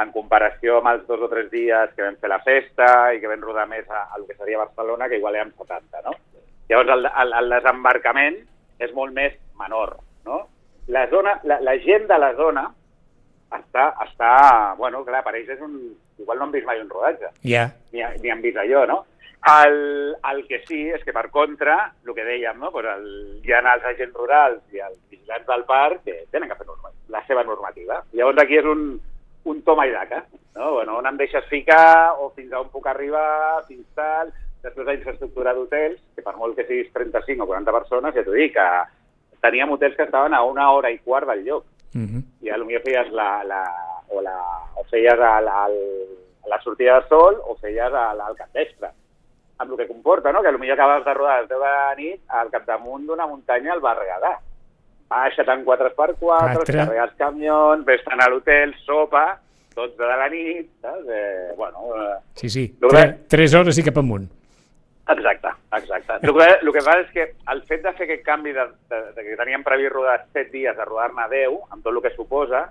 en 0.02 0.12
comparació 0.12 0.78
amb 0.78 0.90
els 0.92 1.06
dos 1.08 1.22
o 1.24 1.28
tres 1.32 1.48
dies 1.50 1.92
que 1.96 2.04
vam 2.04 2.16
fer 2.20 2.30
la 2.30 2.42
festa 2.44 2.88
i 3.16 3.20
que 3.20 3.30
vam 3.30 3.44
rodar 3.44 3.66
més 3.70 3.88
a, 3.88 4.06
a 4.12 4.18
lo 4.20 4.26
que 4.28 4.36
seria 4.36 4.60
Barcelona, 4.60 5.08
que 5.08 5.20
igual 5.20 5.38
érem 5.38 5.52
70, 5.56 6.02
no? 6.04 6.12
Llavors, 6.68 6.92
el, 6.96 7.08
el, 7.22 7.34
el 7.40 7.54
desembarcament 7.56 8.40
és 8.82 8.92
molt 8.92 9.14
més 9.16 9.36
menor, 9.58 9.96
no? 10.26 10.42
La, 10.92 11.06
zona, 11.10 11.38
la, 11.48 11.60
la 11.64 11.76
gent 11.82 12.06
de 12.10 12.18
la 12.20 12.32
zona 12.38 12.66
està, 13.56 13.88
està, 14.04 14.32
bueno, 14.78 15.04
clar, 15.06 15.24
per 15.24 15.36
ells 15.38 15.56
és 15.56 15.62
un... 15.64 15.78
Igual 16.16 16.38
no 16.38 16.46
han 16.46 16.52
vist 16.54 16.64
mai 16.64 16.78
un 16.80 16.88
rodatge 16.88 17.28
Ja, 17.44 17.66
ni, 17.92 18.00
ni 18.22 18.30
han 18.32 18.40
vist 18.40 18.56
allò, 18.56 18.86
no? 18.88 19.02
El, 19.46 20.14
el 20.30 20.38
que 20.48 20.62
sí 20.64 20.78
és 20.90 21.02
que, 21.04 21.12
per 21.14 21.28
contra, 21.30 21.76
el 22.06 22.14
que 22.16 22.24
dèiem, 22.24 22.56
no? 22.58 22.72
pues 22.74 22.88
el, 22.88 23.04
hi 23.44 23.52
ha 23.52 23.60
els 23.60 23.84
agents 23.92 24.16
rurals 24.16 24.62
i 24.74 24.80
els 24.82 24.96
vigilants 25.12 25.46
del 25.46 25.66
parc 25.68 26.00
que 26.08 26.16
tenen 26.32 26.50
que 26.50 26.56
fer 26.58 26.66
norma, 26.66 26.90
la 27.12 27.20
seva 27.28 27.44
normativa. 27.46 28.00
Llavors 28.16 28.42
aquí 28.42 28.58
és 28.58 28.66
un, 28.66 28.96
un 29.46 29.62
toma 29.62 29.86
i 29.86 29.92
daca, 29.94 30.24
no? 30.56 30.72
Bueno, 30.78 30.98
on 30.98 31.06
em 31.06 31.16
deixes 31.16 31.44
ficar 31.50 32.16
o 32.18 32.30
fins 32.34 32.52
a 32.52 32.60
on 32.64 32.72
puc 32.72 32.90
arribar, 32.90 33.62
fins 33.68 33.86
tal... 33.94 34.34
Després 34.66 34.86
la 34.88 34.94
infraestructura 34.96 35.52
d'hotels, 35.54 36.00
que 36.16 36.22
per 36.26 36.32
molt 36.34 36.56
que 36.58 36.64
siguis 36.66 36.88
35 36.90 37.44
o 37.44 37.46
40 37.46 37.74
persones, 37.76 38.14
ja 38.16 38.24
t'ho 38.26 38.32
dic, 38.34 38.56
que 38.56 39.36
teníem 39.44 39.70
hotels 39.70 39.94
que 39.94 40.02
estaven 40.02 40.34
a 40.34 40.42
una 40.42 40.70
hora 40.72 40.90
i 40.90 40.98
quart 41.04 41.28
del 41.28 41.44
lloc 41.44 41.64
uh 41.94 42.00
-huh. 42.00 42.22
i 42.42 42.50
potser 42.50 42.82
feies 42.82 43.12
la, 43.12 43.44
la, 43.44 43.62
o, 44.08 44.20
la, 44.20 44.36
o 44.74 44.84
feies 44.90 45.12
el, 45.12 45.48
el, 45.66 45.76
la 46.50 46.60
sortida 46.62 47.00
de 47.00 47.08
sol 47.08 47.40
o 47.46 47.54
feies 47.56 47.92
al, 47.92 48.20
al 48.20 48.36
capvespre. 48.36 48.90
Amb 49.58 49.70
el 49.70 49.76
que 49.78 49.88
comporta, 49.88 50.32
no? 50.32 50.42
que 50.42 50.52
potser 50.52 50.72
acabes 50.72 51.04
de 51.04 51.14
rodar 51.14 51.36
a 51.36 51.40
les 51.40 51.48
10 51.48 51.58
de 51.58 51.64
la 51.64 51.94
nit 51.94 52.20
al 52.28 52.50
capdamunt 52.50 53.06
d'una 53.06 53.26
muntanya 53.26 53.72
al 53.72 53.80
Berguedà. 53.80 54.40
Baixa 55.08 55.42
en 55.46 55.64
4x4, 55.64 56.16
Quatre. 56.18 56.76
carregues 56.76 57.12
camions, 57.16 57.84
vés 57.86 58.00
a 58.06 58.28
l'hotel, 58.28 58.74
sopa, 58.84 59.38
12 59.76 59.96
de 60.00 60.16
la 60.18 60.28
nit, 60.28 60.70
saps? 60.82 61.06
Eh, 61.08 61.52
bueno, 61.56 61.78
eh, 61.94 62.16
Sí, 62.34 62.48
sí, 62.50 62.76
Lo 62.80 62.88
tre, 62.88 63.02
que- 63.04 63.18
tres 63.28 63.54
hores 63.54 63.78
i 63.78 63.84
cap 63.84 63.98
amunt. 63.98 64.26
Exacte, 65.08 65.48
exacte. 65.76 66.14
El 66.26 66.32
que, 66.34 66.46
el 66.66 66.72
que 66.72 66.82
passa 66.82 67.00
és 67.04 67.10
que 67.12 67.26
el 67.52 67.62
fet 67.68 67.82
de 67.84 67.92
fer 67.94 68.08
aquest 68.08 68.24
canvi 68.26 68.52
de, 68.52 68.64
de, 68.90 69.00
de 69.14 69.22
que 69.22 69.36
teníem 69.38 69.62
previst 69.62 69.92
rodar 69.94 70.24
7 70.32 70.50
dies 70.50 70.76
a 70.78 70.84
rodar-ne 70.84 71.28
10, 71.30 71.60
amb 71.70 71.84
tot 71.84 71.92
el 71.94 72.02
que 72.02 72.10
suposa, 72.16 72.64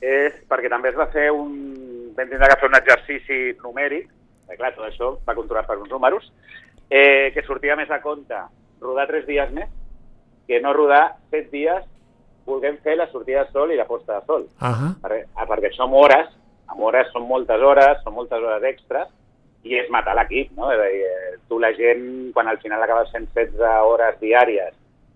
és 0.00 0.36
perquè 0.46 0.70
també 0.70 0.90
es 0.92 0.96
va 1.00 1.08
fer 1.10 1.30
un... 1.34 2.12
vam 2.14 2.28
tindre 2.30 2.46
que 2.52 2.60
fer 2.60 2.68
un 2.70 2.78
exercici 2.78 3.40
numèric, 3.64 4.06
que 4.46 4.56
clar, 4.60 4.70
tot 4.76 4.86
això 4.86 5.08
va 5.26 5.34
controlat 5.34 5.66
per 5.66 5.78
uns 5.80 5.90
números, 5.90 6.30
eh, 6.90 7.32
que 7.34 7.42
sortia 7.42 7.74
més 7.74 7.90
a 7.90 7.98
compte 8.04 8.38
rodar 8.80 9.08
3 9.10 9.26
dies 9.26 9.50
més 9.50 9.66
que 10.46 10.60
no 10.60 10.72
rodar 10.76 11.16
7 11.30 11.50
dies 11.52 11.84
vulguem 12.46 12.76
fer 12.84 12.96
la 12.98 13.08
sortida 13.10 13.44
de 13.44 13.52
sol 13.52 13.72
i 13.72 13.76
la 13.78 13.88
posta 13.88 14.18
de 14.18 14.26
sol. 14.28 14.46
Ahà. 14.60 14.92
Perquè, 15.02 15.20
ah, 15.34 15.46
perquè 15.48 15.72
som 15.72 15.94
hores, 15.96 16.28
amb 16.68 16.82
hores 16.84 17.10
són 17.12 17.26
moltes 17.28 17.62
hores, 17.62 18.02
són 18.04 18.16
moltes 18.18 18.42
hores 18.42 18.66
extres, 18.68 19.08
i 19.64 19.78
és 19.80 19.88
matar 19.92 20.14
l'equip, 20.18 20.52
no? 20.58 20.68
És 20.72 20.80
a 20.80 20.88
dir, 20.92 21.04
eh, 21.08 21.36
tu 21.48 21.58
la 21.58 21.72
gent, 21.76 22.04
quan 22.36 22.48
al 22.48 22.60
final 22.60 22.82
acabes 22.84 23.12
fent 23.14 23.30
16 23.32 23.62
hores 23.88 24.18
diàries 24.20 24.74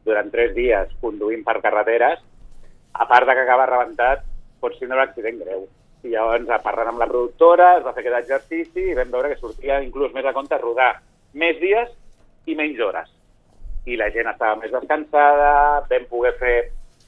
durant 0.09 0.31
3 0.33 0.55
dies 0.57 0.95
conduint 1.03 1.45
per 1.45 1.61
carreteres, 1.61 2.23
a 2.95 3.07
part 3.07 3.29
de 3.29 3.35
que 3.37 3.45
acaba 3.45 3.69
rebentat, 3.69 4.25
pots 4.61 4.81
tindre 4.81 4.97
un 4.97 5.05
accident 5.05 5.39
greu. 5.45 5.69
I 6.07 6.15
llavors, 6.15 6.49
parlant 6.65 6.95
amb 6.95 7.03
la 7.03 7.11
productora, 7.11 7.75
es 7.77 7.85
va 7.85 7.93
fer 7.93 8.07
aquest 8.07 8.23
exercici 8.23 8.89
i 8.89 8.97
vam 8.97 9.13
veure 9.13 9.35
que 9.35 9.41
sortia 9.41 9.83
inclús 9.85 10.15
més 10.15 10.25
a 10.25 10.33
compte 10.33 10.59
rodar 10.63 10.95
més 11.35 11.59
dies 11.61 11.91
i 12.47 12.57
menys 12.57 12.81
hores. 12.81 13.11
I 13.89 13.97
la 13.97 14.11
gent 14.13 14.29
estava 14.31 14.57
més 14.61 14.73
descansada, 14.75 15.53
vam 15.91 16.05
poder 16.11 16.35
fer... 16.41 16.57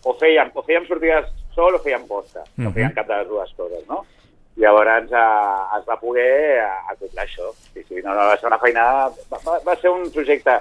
O 0.09 0.15
fèiem, 0.17 0.49
o 0.57 0.63
fèiem 0.65 0.87
sortides 0.89 1.27
sol 1.53 1.75
o 1.77 1.81
fèiem 1.85 2.07
posta. 2.09 2.41
No 2.57 2.71
Mhm. 2.71 2.75
fèiem 2.79 2.95
cap 2.97 3.07
de 3.11 3.19
les 3.21 3.29
dues 3.29 3.51
coses, 3.59 3.83
no? 3.89 3.99
Llavors 4.57 5.13
eh, 5.13 5.79
es 5.79 5.85
va 5.89 5.97
poder 6.01 6.31
eh, 6.59 6.69
acoplar 6.93 7.25
això. 7.27 7.51
Sí, 7.75 7.83
sí, 7.89 8.01
no, 8.05 8.15
no, 8.15 8.25
va 8.31 8.37
ser 8.41 8.49
una 8.49 8.59
feinada... 8.59 9.11
Va, 9.31 9.59
va, 9.67 9.77
ser 9.77 9.91
un 9.93 10.09
projecte 10.11 10.57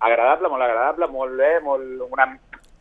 agradable, 0.00 0.48
molt 0.48 0.62
agradable, 0.62 1.06
molt 1.10 1.36
bé, 1.38 1.50
molt... 1.64 2.06
Una... 2.12 2.28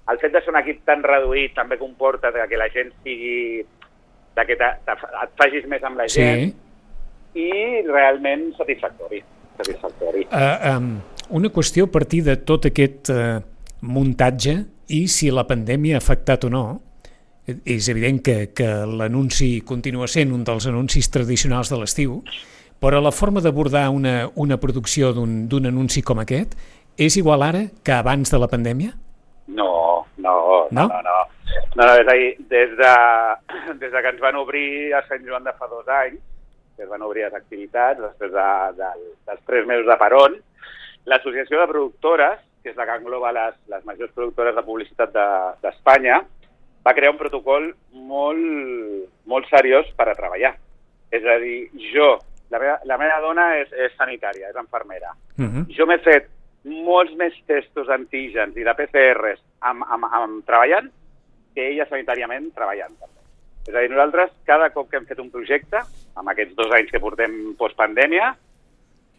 El 0.08 0.20
fet 0.22 0.32
de 0.32 0.40
ser 0.42 0.54
un 0.54 0.60
equip 0.62 0.86
tan 0.88 1.02
reduït 1.04 1.54
també 1.58 1.76
comporta 1.82 2.30
que 2.32 2.58
la 2.62 2.70
gent 2.72 2.94
sigui... 3.04 3.66
de 4.38 4.46
que 4.46 4.56
te, 4.56 4.68
te, 4.86 4.94
et 5.24 5.32
facis 5.42 5.66
més 5.68 5.84
amb 5.84 5.98
la 5.98 6.06
gent 6.08 6.44
Sí. 6.46 7.42
i 7.42 7.82
realment 7.90 8.52
satisfactori. 8.58 9.24
Satisfactori. 9.58 10.28
Uh, 10.30 10.78
um, 10.78 10.92
una 11.30 11.50
qüestió 11.54 11.88
a 11.88 11.92
partir 11.92 12.24
de 12.24 12.38
tot 12.38 12.66
aquest 12.70 13.10
uh, 13.14 13.40
muntatge 13.82 14.58
i 14.94 15.08
si 15.12 15.30
la 15.32 15.46
pandèmia 15.48 15.98
ha 15.98 16.04
afectat 16.04 16.48
o 16.48 16.50
no. 16.50 16.66
Eh, 17.48 17.58
És 17.78 17.90
evident 17.90 18.22
que, 18.24 18.52
que 18.56 18.68
l'anunci 18.86 19.62
continua 19.62 20.08
sent 20.08 20.34
un 20.36 20.44
dels 20.48 20.68
anuncis 20.68 21.10
tradicionals 21.12 21.72
de 21.72 21.80
l'estiu, 21.80 22.22
però 22.80 23.02
la 23.02 23.12
forma 23.12 23.42
d'abordar 23.42 23.90
una, 23.90 24.30
una 24.36 24.58
producció 24.58 25.14
d'un 25.14 25.48
d'un 25.50 25.66
anunci 25.66 26.04
com 26.04 26.20
aquest 26.20 26.56
és 26.98 27.18
igual 27.18 27.44
ara 27.46 27.68
que 27.84 27.94
abans 27.94 28.32
de 28.32 28.40
la 28.40 28.50
pandèmia? 28.50 28.94
No, 29.48 30.06
no, 30.18 30.68
No? 30.72 30.88
no, 30.88 30.88
no. 30.88 31.02
no. 31.02 31.18
no, 31.76 31.84
no 31.86 31.94
és 31.94 32.08
a 32.08 32.16
dir, 32.18 32.32
des 32.50 32.74
de, 32.78 32.94
des 33.82 33.92
de 33.92 34.02
que 34.02 34.10
ens 34.10 34.20
van 34.22 34.36
obrir 34.36 34.94
a 34.94 35.04
Sant 35.08 35.24
Joan 35.26 35.46
de 35.46 35.54
fa 35.54 35.68
dos 35.72 35.88
anys, 35.88 36.20
que 36.76 36.84
es 36.84 36.90
van 36.90 37.02
obrir 37.02 37.24
les 37.26 37.34
activitats, 37.38 38.02
després 38.02 38.34
de, 38.34 38.48
de, 38.78 38.90
dels 39.30 39.44
tres 39.46 39.66
mesos 39.70 39.88
de 39.88 39.98
peron, 40.02 40.36
l'Associació 41.08 41.62
de 41.62 41.68
Productores, 41.72 42.40
que 42.64 42.72
és 42.74 42.78
la 42.80 42.86
que 42.90 42.98
engloba 43.00 43.32
les, 43.36 43.56
les 43.72 43.84
majors 43.88 44.12
productores 44.16 44.56
de 44.58 44.64
publicitat 44.68 45.14
de- 45.16 45.54
d'Espanya, 45.64 46.22
va 46.86 46.94
crear 46.96 47.12
un 47.14 47.20
protocol 47.20 47.70
molt, 47.92 49.08
molt 49.26 49.48
seriós 49.52 49.88
per 49.98 50.10
a 50.10 50.16
treballar. 50.16 50.54
És 51.12 51.24
a 51.26 51.38
dir, 51.40 51.70
jo, 51.94 52.18
la 52.52 52.60
meva, 52.60 52.80
la 52.86 52.98
meva 53.00 53.20
dona 53.24 53.46
és, 53.62 53.72
és 53.74 53.94
sanitària, 53.98 54.50
és 54.50 54.56
enfermera, 54.56 55.14
Uh 55.38 55.46
-huh. 55.46 55.66
jo 55.78 55.86
m'he 55.86 56.00
fet 56.00 56.28
molts 56.66 57.14
més 57.16 57.34
testos 57.46 57.88
antígens 57.90 58.56
i 58.58 58.64
de 58.64 58.74
PCRs 58.74 59.40
amb, 59.62 59.84
amb, 59.88 60.06
amb 60.12 60.46
treballant 60.46 60.90
que 61.54 61.68
ella 61.72 61.86
sanitàriament 61.88 62.52
treballant. 62.54 62.94
També. 63.00 63.22
És 63.68 63.76
a 63.76 63.80
dir, 63.80 63.90
nosaltres, 63.90 64.32
cada 64.46 64.70
cop 64.72 64.90
que 64.90 64.98
hem 64.98 65.06
fet 65.06 65.20
un 65.20 65.30
projecte, 65.32 65.78
amb 66.16 66.30
aquests 66.30 66.56
dos 66.56 66.72
anys 66.72 66.92
que 66.92 67.00
portem 67.00 67.54
postpandèmia, 67.58 68.36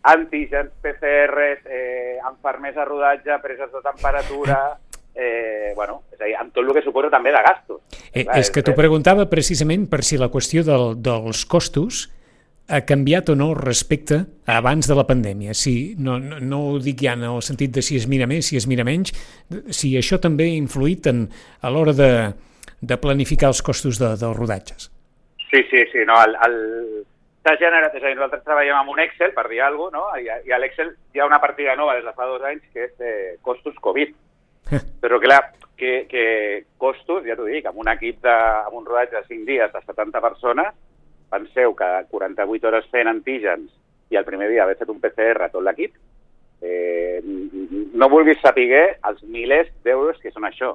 antígens, 0.02 0.70
PCRs, 0.82 1.64
eh, 1.66 2.18
enfermers 2.28 2.76
a 2.76 2.84
rodatge, 2.84 3.38
preses 3.42 3.72
de 3.72 3.82
temperatura, 3.82 4.58
eh, 5.14 5.72
bueno, 5.74 6.02
és 6.12 6.20
a 6.20 6.24
dir, 6.24 6.36
amb 6.38 6.54
tot 6.54 6.64
el 6.64 6.74
que 6.76 6.84
suposa 6.84 7.10
també 7.10 7.32
de 7.34 7.42
gastos. 7.42 7.82
Eh, 8.12 8.24
Clar, 8.24 8.38
és 8.38 8.52
que 8.54 8.62
t'ho 8.62 8.76
preguntava 8.78 9.26
precisament 9.30 9.88
per 9.90 10.04
si 10.06 10.20
la 10.20 10.30
qüestió 10.30 10.62
del, 10.66 10.94
dels 11.02 11.44
costos 11.50 12.06
ha 12.68 12.82
canviat 12.84 13.30
o 13.32 13.34
no 13.34 13.54
respecte 13.56 14.20
a 14.46 14.58
abans 14.60 14.86
de 14.86 14.94
la 14.94 15.06
pandèmia. 15.08 15.54
Si, 15.56 15.96
no, 15.98 16.18
no, 16.20 16.38
no 16.38 16.60
ho 16.68 16.76
dic 16.84 17.00
ja 17.06 17.16
en 17.16 17.24
el 17.24 17.40
sentit 17.42 17.72
de 17.74 17.82
si 17.82 17.96
es 17.96 18.06
mira 18.06 18.28
més, 18.28 18.50
si 18.50 18.60
es 18.60 18.68
mira 18.68 18.84
menys, 18.84 19.14
si 19.72 19.94
això 19.96 20.20
també 20.20 20.50
ha 20.50 20.58
influït 20.58 21.08
en, 21.08 21.24
a 21.64 21.72
l'hora 21.72 21.96
de, 21.96 22.10
de 22.80 23.00
planificar 23.00 23.50
els 23.54 23.64
costos 23.64 23.98
de, 23.98 24.12
dels 24.20 24.36
rodatges. 24.36 24.90
Sí, 25.48 25.64
sí, 25.70 25.84
sí, 25.92 26.04
no, 26.06 26.20
el, 26.22 26.36
el... 26.44 26.58
s'ha 27.48 27.56
generat, 27.56 27.94
és 27.96 28.02
a 28.02 28.10
dir, 28.10 28.16
nosaltres 28.18 28.44
treballem 28.44 28.76
amb 28.76 28.92
un 28.92 29.00
Excel, 29.00 29.32
per 29.32 29.46
dir 29.48 29.62
alguna 29.64 30.02
cosa, 30.02 30.20
no? 30.20 30.20
I, 30.20 30.48
i 30.48 30.52
a 30.52 30.58
l'Excel 30.60 30.92
hi 31.14 31.22
ha 31.22 31.28
una 31.28 31.40
partida 31.40 31.76
nova 31.78 31.94
des 31.96 32.04
de 32.04 32.12
fa 32.12 32.26
dos 32.28 32.44
anys 32.44 32.64
que 32.74 32.88
és 32.88 33.00
eh, 33.00 33.36
costos 33.42 33.78
Covid. 33.80 34.12
Però 35.02 35.16
clar, 35.22 35.40
que, 35.78 36.04
que 36.10 36.24
costos, 36.76 37.24
ja 37.24 37.38
t'ho 37.38 37.46
dic, 37.48 37.70
amb 37.70 37.80
un 37.80 37.88
equip 37.88 38.20
de, 38.26 38.34
amb 38.66 38.76
un 38.82 38.84
rodatge 38.84 39.16
de 39.16 39.24
5 39.30 39.48
dies 39.48 39.72
de 39.72 39.82
70 39.86 40.20
persones, 40.20 40.76
penseu 41.32 41.72
que 41.78 41.88
48 42.10 42.68
hores 42.68 42.92
fent 42.92 43.08
antígens 43.08 43.72
i 44.12 44.20
el 44.20 44.28
primer 44.28 44.50
dia 44.52 44.64
haver 44.64 44.76
fet 44.80 44.92
un 44.92 45.00
PCR 45.00 45.46
a 45.46 45.50
tot 45.52 45.64
l'equip, 45.64 45.96
eh, 46.60 47.20
no 47.24 48.12
vulguis 48.12 48.40
saber 48.44 48.98
els 49.08 49.24
milers 49.24 49.72
d'euros 49.84 50.20
que 50.20 50.32
són 50.34 50.44
això. 50.48 50.74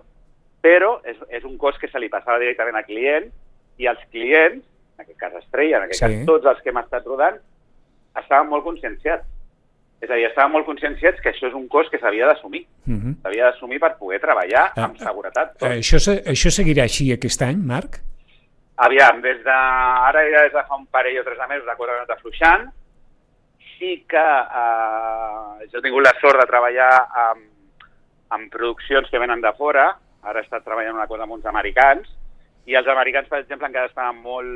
Però 0.63 0.95
és, 1.05 1.17
és 1.29 1.45
un 1.45 1.57
cost 1.61 1.77
que 1.81 1.91
se 1.91 1.99
li 1.99 2.09
passava 2.09 2.39
directament 2.41 2.79
al 2.79 2.87
client 2.87 3.29
i 3.77 3.89
els 3.91 4.01
clients, 4.13 4.63
en 4.63 4.72
aquest 5.03 5.19
cas 5.19 5.33
Estrella, 5.39 5.77
en 5.77 5.83
aquest 5.83 5.99
Sí. 6.01 6.05
cas 6.17 6.25
tots 6.25 6.45
els 6.51 6.61
que 6.63 6.69
hem 6.73 6.77
estat 6.81 7.05
rodant, 7.05 7.37
estaven 8.19 8.49
molt 8.49 8.63
conscienciats. 8.63 9.25
És 10.03 10.09
a 10.11 10.15
dir, 10.19 10.25
estaven 10.27 10.51
molt 10.51 10.65
conscienciats 10.67 11.21
que 11.23 11.29
això 11.31 11.47
és 11.47 11.53
un 11.55 11.67
cost 11.71 11.89
que 11.89 11.97
s'havia 11.99 12.25
d'assumir. 12.27 12.65
Uh 12.87 12.93
-huh. 12.93 13.13
S'havia 13.21 13.45
d'assumir 13.45 13.79
per 13.79 13.95
poder 13.97 14.19
treballar 14.19 14.73
Ah, 14.75 14.83
amb 14.85 14.97
seguretat. 14.97 15.57
Tot. 15.57 15.69
això, 15.69 15.97
se- 15.99 16.23
això 16.25 16.49
seguirà 16.51 16.83
així 16.83 17.11
aquest 17.13 17.41
any, 17.41 17.55
Marc? 17.57 17.99
Aviam, 18.75 19.21
des 19.21 19.37
de, 19.43 19.49
ara 19.51 20.19
ja 20.31 20.41
des 20.43 20.51
de 20.51 20.63
fa 20.67 20.75
un 20.75 20.87
parell 20.87 21.19
o 21.19 21.23
tres 21.23 21.37
de 21.37 21.47
mesos 21.47 21.65
la 21.65 21.75
cosa 21.75 21.91
ha 21.91 21.95
anat 21.95 22.09
afluixant. 22.09 22.69
Sí 23.79 24.03
que 24.09 24.17
eh, 24.17 25.67
jo 25.71 25.77
he 25.79 25.81
tingut 25.81 26.03
la 26.03 26.13
sort 26.19 26.39
de 26.39 26.47
treballar 26.47 27.07
amb, 27.29 27.41
amb 28.29 28.51
produccions 28.51 29.09
que 29.09 29.19
venen 29.19 29.41
de 29.41 29.53
fora. 29.53 29.95
Ara 30.23 30.39
he 30.39 30.43
estat 30.43 30.63
treballant 30.63 30.95
una 30.95 31.07
cosa 31.07 31.23
amb 31.23 31.33
uns 31.33 31.45
americans. 31.45 32.07
I 32.65 32.77
els 32.79 32.87
americans, 32.87 33.27
per 33.27 33.41
exemple, 33.41 33.67
encara 33.67 33.89
estaven 33.91 34.21
molt... 34.23 34.53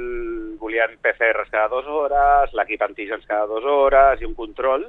volien 0.62 0.96
PCRs 1.04 1.52
cada 1.52 1.68
dues 1.74 1.90
hores, 1.92 2.54
l'equip 2.56 2.82
antígens 2.82 3.26
cada 3.28 3.46
dues 3.50 3.66
hores 3.68 4.22
i 4.22 4.26
un 4.26 4.34
control, 4.36 4.88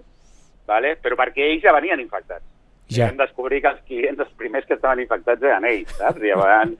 vale? 0.68 0.94
però 1.02 1.18
perquè 1.18 1.48
ells 1.48 1.64
ja 1.66 1.74
venien 1.76 2.00
infectats. 2.00 2.46
Ja. 2.88 3.10
Vam 3.10 3.18
descobrir 3.20 3.60
que 3.60 3.72
els 3.74 3.82
clients, 3.88 4.22
els 4.24 4.36
primers 4.40 4.64
que 4.64 4.78
estaven 4.78 5.02
infectats 5.02 5.44
eren 5.44 5.66
ells, 5.68 5.90
saps? 5.98 6.22
I 6.22 6.30
llavors, 6.30 6.78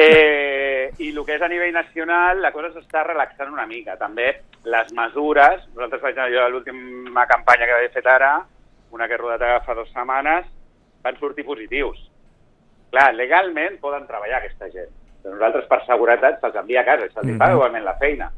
Eh, 0.00 0.92
I 1.02 1.08
el 1.10 1.24
que 1.26 1.34
és 1.34 1.42
a 1.42 1.48
nivell 1.50 1.72
nacional, 1.74 2.38
la 2.38 2.52
cosa 2.54 2.68
s'està 2.70 3.00
relaxant 3.02 3.50
una 3.50 3.64
mica. 3.66 3.96
També 3.98 4.28
les 4.70 4.92
mesures, 4.94 5.64
nosaltres, 5.72 6.00
per 6.00 6.12
exemple, 6.12 6.36
jo 6.36 6.44
l'última 6.52 7.24
campanya 7.26 7.66
que 7.66 7.80
he 7.82 7.88
fet 7.96 8.06
ara, 8.06 8.36
una 8.94 9.08
que 9.08 9.16
he 9.16 9.18
rodat 9.18 9.42
ara 9.42 9.64
fa 9.66 9.74
dues 9.74 9.90
setmanes, 9.90 10.46
van 11.02 11.18
sortir 11.18 11.46
positius. 11.48 11.98
Clar, 12.92 13.08
legalment 13.16 13.80
poden 13.82 14.06
treballar 14.06 14.38
aquesta 14.38 14.70
gent, 14.70 14.94
però 15.22 15.34
nosaltres 15.34 15.66
per 15.70 15.80
seguretat 15.86 16.40
se'ls 16.40 16.56
envia 16.60 16.80
a 16.82 16.84
casa 16.84 17.06
i 17.06 17.10
se'ls 17.10 17.26
Mhm. 17.26 17.38
paga 17.38 17.54
igualment 17.54 17.84
la 17.84 17.96
feina. 17.98 18.32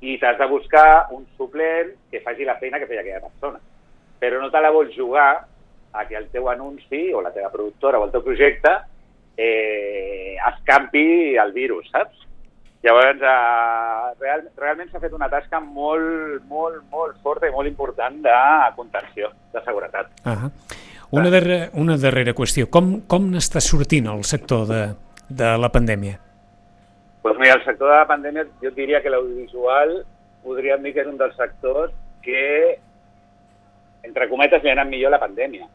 I 0.00 0.18
t'has 0.18 0.38
de 0.38 0.46
buscar 0.46 1.06
un 1.10 1.26
suplent 1.36 1.94
que 2.10 2.20
faci 2.20 2.44
la 2.44 2.56
feina 2.56 2.78
que 2.78 2.86
feia 2.86 3.00
aquella 3.00 3.20
persona. 3.20 3.58
Però 4.20 4.40
no 4.40 4.50
te 4.50 4.60
la 4.60 4.70
vols 4.70 4.94
jugar 4.94 5.44
a 5.92 6.04
que 6.06 6.16
el 6.16 6.28
teu 6.28 6.48
anunci 6.48 7.12
o 7.12 7.20
la 7.22 7.32
teva 7.32 7.50
productora 7.50 7.98
o 7.98 8.04
el 8.04 8.10
teu 8.10 8.22
projecte 8.22 8.70
eh, 9.36 10.36
escampi 10.54 11.36
el 11.36 11.52
virus, 11.52 11.88
saps? 11.90 12.16
Llavors, 12.82 13.20
eh, 13.20 14.14
real, 14.20 14.48
realment 14.56 14.90
s'ha 14.90 15.00
fet 15.00 15.12
una 15.12 15.28
tasca 15.28 15.58
molt, 15.60 16.42
molt, 16.46 16.82
molt 16.90 17.16
forta 17.22 17.48
i 17.48 17.50
molt 17.50 17.66
important 17.66 18.20
de 18.22 18.34
contenció, 18.76 19.30
de 19.52 19.62
seguretat. 19.64 20.06
Ah 20.24 20.50
una, 21.10 21.30
darrera, 21.30 21.70
una 21.74 21.96
darrera 21.96 22.34
qüestió. 22.36 22.68
Com, 22.70 23.00
com 23.08 23.30
n'està 23.32 23.62
sortint 23.64 24.08
el 24.12 24.24
sector 24.28 24.66
de, 24.68 24.80
de 25.28 25.56
la 25.58 25.68
pandèmia? 25.68 26.18
Pues 27.22 27.36
mira, 27.38 27.54
el 27.54 27.64
sector 27.64 27.90
de 27.90 27.96
la 27.96 28.06
pandèmia 28.08 28.46
jo 28.62 28.70
diria 28.76 29.02
que 29.02 29.10
l'audiovisual 29.10 30.04
podríem 30.44 30.84
dir 30.86 30.94
que 30.94 31.02
és 31.04 31.10
un 31.10 31.18
dels 31.20 31.36
sectors 31.36 31.92
que, 32.24 32.78
entre 34.06 34.28
cometes, 34.30 34.62
li 34.62 34.70
ha 34.70 34.76
anat 34.78 34.88
millor 34.88 35.12
la 35.12 35.20
pandèmia. 35.22 35.66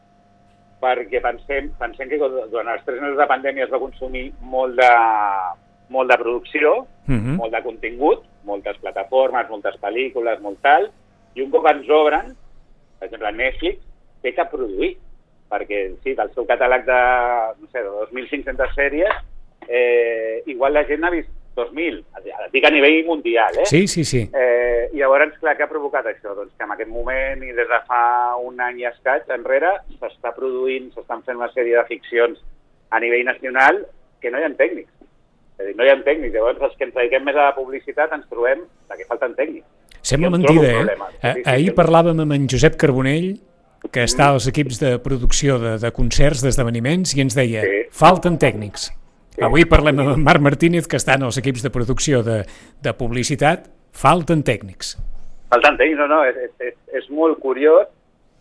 Perquè 0.82 1.20
pensem, 1.22 1.70
pensem 1.78 2.10
que 2.10 2.18
durant 2.18 2.72
els 2.72 2.82
tres 2.84 3.00
mesos 3.00 3.20
de 3.20 3.28
pandèmia 3.30 3.68
es 3.68 3.72
va 3.72 3.82
consumir 3.82 4.26
molt 4.40 4.76
de, 4.80 4.90
molt 5.94 6.10
de 6.10 6.18
producció, 6.18 6.86
Uh 7.04 7.12
-huh. 7.12 7.36
molt 7.36 7.52
de 7.52 7.62
contingut, 7.62 8.22
moltes 8.44 8.78
plataformes, 8.78 9.48
moltes 9.50 9.74
pel·lícules, 9.76 10.40
molt 10.40 10.56
tal, 10.62 10.90
i 11.34 11.42
un 11.42 11.50
cop 11.50 11.66
ens 11.66 11.88
obren, 11.90 12.34
per 12.98 13.08
exemple, 13.08 13.32
Netflix, 13.32 13.78
té 14.22 14.32
que 14.32 14.44
produir, 14.46 14.96
perquè 15.50 15.92
sí, 16.02 16.14
del 16.14 16.30
seu 16.32 16.46
catàleg 16.46 16.86
de, 16.86 17.00
no 17.60 17.66
sé, 17.68 17.82
de 17.82 17.90
2.500 17.90 18.74
sèries, 18.74 19.14
eh, 19.68 20.42
igual 20.46 20.72
la 20.74 20.84
gent 20.88 21.00
n'ha 21.00 21.10
vist 21.10 21.28
2.000, 21.56 22.00
dic 22.50 22.64
a 22.66 22.70
nivell 22.74 23.04
mundial, 23.06 23.54
eh? 23.62 23.66
Sí, 23.70 23.86
sí, 23.86 24.02
sí. 24.04 24.24
Eh, 24.34 24.88
I 24.92 24.98
llavors, 24.98 25.36
clar, 25.38 25.54
què 25.56 25.62
ha 25.62 25.70
provocat 25.70 26.06
això? 26.10 26.32
Doncs 26.34 26.50
que 26.58 26.64
en 26.66 26.72
aquest 26.74 26.90
moment 26.90 27.44
i 27.46 27.52
des 27.54 27.68
de 27.70 27.78
fa 27.86 28.34
un 28.42 28.58
any 28.60 28.80
i 28.82 28.88
escaig 28.90 29.30
enrere 29.30 29.70
s'està 30.00 30.32
produint, 30.34 30.90
s'estan 30.94 31.22
fent 31.22 31.38
una 31.38 31.50
sèrie 31.54 31.76
de 31.78 31.84
ficcions 31.86 32.40
a 32.90 32.98
nivell 33.00 33.24
nacional 33.24 33.84
que 34.20 34.30
no 34.34 34.38
hi 34.42 34.48
ha 34.48 34.50
tècnics. 34.58 34.90
És 35.54 35.62
a 35.62 35.68
dir, 35.68 35.76
no 35.78 35.86
hi 35.86 35.92
ha 35.92 35.96
tècnics. 36.02 36.34
Llavors, 36.34 36.58
els 36.66 36.74
que 36.76 36.88
ens 36.88 36.94
dediquem 36.98 37.22
més 37.24 37.36
a 37.38 37.44
la 37.52 37.54
publicitat 37.54 38.12
ens 38.18 38.26
trobem 38.30 38.66
que 38.90 39.06
falten 39.06 39.34
tècnics. 39.38 39.66
Sembla 40.02 40.30
mentida, 40.34 40.68
eh? 40.82 40.96
Ah- 41.22 41.54
Ahir 41.54 41.70
parlàvem 41.78 42.18
amb 42.20 42.32
en 42.34 42.48
Josep 42.50 42.74
Carbonell, 42.76 43.36
que 43.92 44.02
està 44.04 44.32
als 44.32 44.48
equips 44.50 44.80
de 44.80 44.98
producció 44.98 45.58
de, 45.62 45.78
de 45.78 45.90
concerts, 45.92 46.42
d'esdeveniments, 46.42 47.14
i 47.16 47.20
ens 47.22 47.34
deia, 47.38 47.62
Sí. 47.62 47.82
falten 47.92 48.38
tècnics. 48.38 48.90
Avui 49.42 49.64
parlem 49.66 49.98
amb 49.98 50.22
Marc 50.22 50.42
Martínez, 50.44 50.86
que 50.86 51.00
està 51.00 51.16
en 51.18 51.26
els 51.26 51.40
equips 51.40 51.64
de 51.64 51.72
producció 51.74 52.22
de, 52.22 52.44
de 52.84 52.92
publicitat, 52.94 53.66
falten 53.90 54.44
tècnics. 54.46 54.94
Falten 55.50 55.78
tècnics, 55.80 55.98
no, 55.98 56.06
no, 56.10 56.20
és, 56.28 56.38
és, 56.46 56.54
és, 56.70 56.76
és 57.02 57.10
molt 57.10 57.40
curiós 57.42 57.88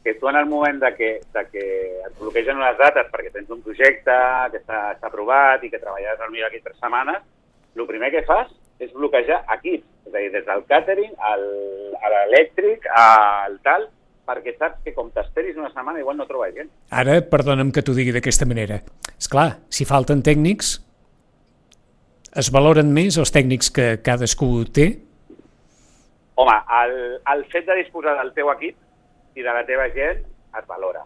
que 0.04 0.14
tu 0.20 0.28
en 0.28 0.36
el 0.36 0.46
moment 0.46 0.82
de 0.82 0.92
que, 0.98 1.10
de 1.34 1.44
que 1.48 1.64
et 2.04 2.20
bloquegen 2.20 2.60
unes 2.60 2.78
dates 2.78 3.08
perquè 3.10 3.32
tens 3.32 3.50
un 3.56 3.62
projecte 3.64 4.18
que 4.52 4.60
està, 4.60 4.82
està 4.94 5.08
aprovat 5.08 5.64
i 5.64 5.72
que 5.72 5.80
treballaràs 5.80 6.20
potser 6.20 6.46
aquí 6.50 6.60
tres 6.62 6.78
setmanes, 6.78 7.24
el 7.74 7.88
primer 7.90 8.12
que 8.14 8.26
fas 8.28 8.52
és 8.84 8.92
bloquejar 8.94 9.40
equips, 9.56 9.88
és 10.10 10.14
a 10.14 10.20
dir, 10.20 10.32
des 10.34 10.46
del 10.46 10.66
càtering 10.70 11.14
al, 11.32 11.46
a 12.04 12.12
l'elèctric, 12.14 12.86
al 13.00 13.58
tal, 13.66 13.88
perquè 14.28 14.56
saps 14.58 14.82
que 14.86 14.94
com 14.96 15.10
t'esperis 15.12 15.58
una 15.60 15.72
setmana 15.74 16.00
igual 16.00 16.18
no 16.18 16.28
trobes 16.30 16.54
gent. 16.56 16.72
Ara, 16.92 17.20
perdona'm 17.28 17.72
que 17.76 17.84
t'ho 17.84 17.96
digui 17.98 18.14
d'aquesta 18.16 18.48
manera. 18.50 18.80
És 19.18 19.28
clar, 19.32 19.50
si 19.70 19.88
falten 19.90 20.24
tècnics, 20.24 20.78
es 22.40 22.50
valoren 22.54 22.94
més 22.94 23.18
els 23.22 23.34
tècnics 23.34 23.70
que 23.74 23.88
cadascú 24.06 24.64
té? 24.74 24.88
Home, 26.40 26.56
el, 26.82 26.96
el 27.36 27.44
fet 27.52 27.68
de 27.68 27.76
disposar 27.78 28.16
del 28.18 28.32
teu 28.34 28.50
equip 28.56 29.38
i 29.38 29.44
de 29.46 29.52
la 29.54 29.66
teva 29.68 29.90
gent 29.94 30.24
es 30.24 30.66
valora. 30.70 31.04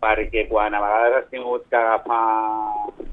Perquè 0.00 0.46
quan 0.48 0.74
a 0.74 0.80
vegades 0.80 1.16
has 1.18 1.30
tingut 1.32 1.66
que 1.68 1.76
agafar... 1.76 2.20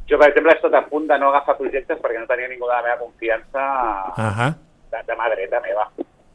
Jo, 0.08 0.20
per 0.20 0.30
exemple, 0.30 0.54
he 0.54 0.56
estat 0.56 0.76
a 0.76 0.84
punt 0.88 1.08
de 1.08 1.18
no 1.20 1.32
agafar 1.32 1.58
projectes 1.60 2.00
perquè 2.04 2.20
no 2.20 2.30
tenia 2.30 2.48
ningú 2.52 2.68
de 2.68 2.74
la 2.74 2.84
meva 2.86 3.00
confiança 3.02 3.64
Ahà. 4.16 4.54
de, 4.92 5.02
de 5.08 5.18
mà 5.20 5.28
dreta 5.34 5.60
meva. 5.64 5.88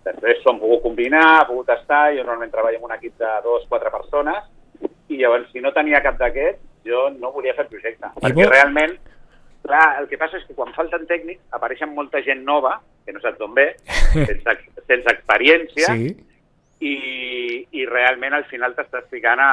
Després 0.04 0.40
s'ho 0.42 0.50
han 0.50 0.59
pogut 0.61 0.82
combinar, 0.82 1.25
ha 1.40 1.47
pogut 1.47 1.68
estar, 1.71 2.09
jo 2.16 2.25
normalment 2.25 2.50
treballo 2.50 2.78
en 2.80 2.85
un 2.88 2.94
equip 2.97 3.14
de 3.23 3.30
dos, 3.44 3.64
quatre 3.71 3.90
persones, 3.94 4.42
i 5.09 5.18
llavors 5.21 5.50
si 5.52 5.61
no 5.62 5.71
tenia 5.73 6.00
cap 6.02 6.16
d'aquests, 6.18 6.61
jo 6.88 7.09
no 7.21 7.30
volia 7.32 7.54
fer 7.54 7.66
el 7.68 7.71
projecte. 7.71 8.09
I 8.16 8.25
perquè 8.25 8.40
vol- 8.42 8.50
realment, 8.50 8.97
clar, 9.62 9.85
el 10.00 10.09
que 10.11 10.18
passa 10.18 10.40
és 10.40 10.44
que 10.49 10.56
quan 10.59 10.73
falten 10.75 11.06
tècnics 11.06 11.42
apareixen 11.54 11.94
molta 11.94 12.23
gent 12.26 12.42
nova, 12.44 12.80
que 13.06 13.12
no 13.14 13.21
saps 13.23 13.38
d'on 13.38 13.54
ve, 13.54 13.68
sense, 14.14 14.56
sense 14.88 15.14
experiència, 15.14 15.94
Sí. 15.94 16.11
i, 16.82 16.94
i 17.78 17.87
realment 17.87 18.35
al 18.35 18.44
final 18.50 18.75
t'estàs 18.75 19.06
ficant 19.11 19.38
a, 19.38 19.52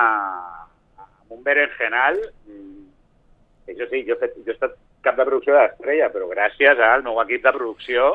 a 0.98 1.06
un 1.30 1.44
berenjenal 1.46 2.18
mm, 2.50 3.76
jo 3.78 3.86
sí, 3.92 4.02
jo 4.08 4.16
he, 4.16 4.20
fet, 4.24 4.34
jo 4.42 4.50
he 4.50 4.56
estat 4.56 4.74
cap 5.06 5.16
de 5.20 5.26
producció 5.28 5.54
de 5.54 5.62
l'Estrella, 5.62 6.08
però 6.10 6.26
gràcies 6.32 6.82
al 6.82 7.04
meu 7.06 7.20
equip 7.22 7.44
de 7.46 7.54
producció 7.54 8.08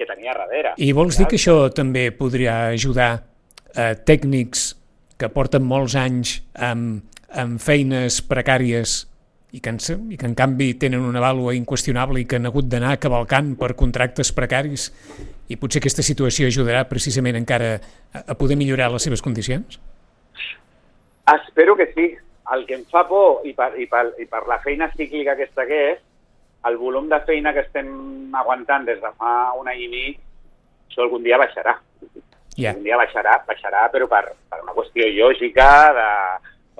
que 0.00 0.08
tenia 0.08 0.34
darrere. 0.36 0.74
I 0.80 0.90
vols 0.96 1.20
dir 1.20 1.28
que 1.28 1.36
això 1.36 1.68
també 1.76 2.08
podria 2.16 2.72
ajudar 2.72 3.10
a 3.76 3.92
tècnics 3.94 4.72
que 5.20 5.28
porten 5.28 5.66
molts 5.68 5.94
anys 6.00 6.38
amb, 6.56 7.04
amb 7.28 7.60
feines 7.60 8.22
precàries 8.24 9.02
i 9.52 9.60
que, 9.60 9.72
en, 9.72 9.78
i 10.14 10.16
que 10.16 10.28
en 10.28 10.34
canvi 10.38 10.72
tenen 10.80 11.04
una 11.04 11.20
vàlua 11.22 11.54
inqüestionable 11.58 12.22
i 12.22 12.26
que 12.28 12.38
han 12.38 12.48
hagut 12.48 12.68
d'anar 12.70 12.96
cavalcant 13.02 13.52
per 13.60 13.74
contractes 13.78 14.30
precaris 14.32 14.88
i 15.50 15.58
potser 15.58 15.82
aquesta 15.82 16.04
situació 16.06 16.48
ajudarà 16.48 16.84
precisament 16.88 17.38
encara 17.38 17.74
a, 17.76 18.22
a 18.22 18.34
poder 18.38 18.56
millorar 18.58 18.90
les 18.94 19.06
seves 19.06 19.22
condicions? 19.22 19.80
Espero 21.34 21.76
que 21.76 21.90
sí. 21.94 22.12
El 22.54 22.64
que 22.66 22.74
em 22.80 22.86
fa 22.90 23.04
por, 23.06 23.44
i 23.46 23.52
per, 23.54 23.72
i 23.78 23.86
per, 23.90 24.08
i 24.18 24.26
per 24.26 24.42
la 24.50 24.58
feina 24.62 24.88
cíclica 24.96 25.36
aquesta 25.36 25.66
que 25.68 25.82
és, 25.92 26.00
el 26.68 26.76
volum 26.76 27.08
de 27.08 27.20
feina 27.26 27.52
que 27.56 27.64
estem 27.64 28.34
aguantant 28.36 28.84
des 28.86 29.00
de 29.00 29.10
fa 29.16 29.52
un 29.58 29.68
any 29.70 29.86
i 29.86 29.88
mig, 29.88 30.20
això 30.88 31.04
algun 31.04 31.24
dia 31.24 31.38
baixarà. 31.40 31.76
Ja. 32.58 32.74
Un 32.76 32.84
dia 32.84 32.98
baixarà, 33.00 33.38
baixarà 33.46 33.86
però 33.92 34.08
per, 34.10 34.24
per 34.50 34.62
una 34.64 34.76
qüestió 34.76 35.08
lògica 35.16 35.68
de... 35.96 36.08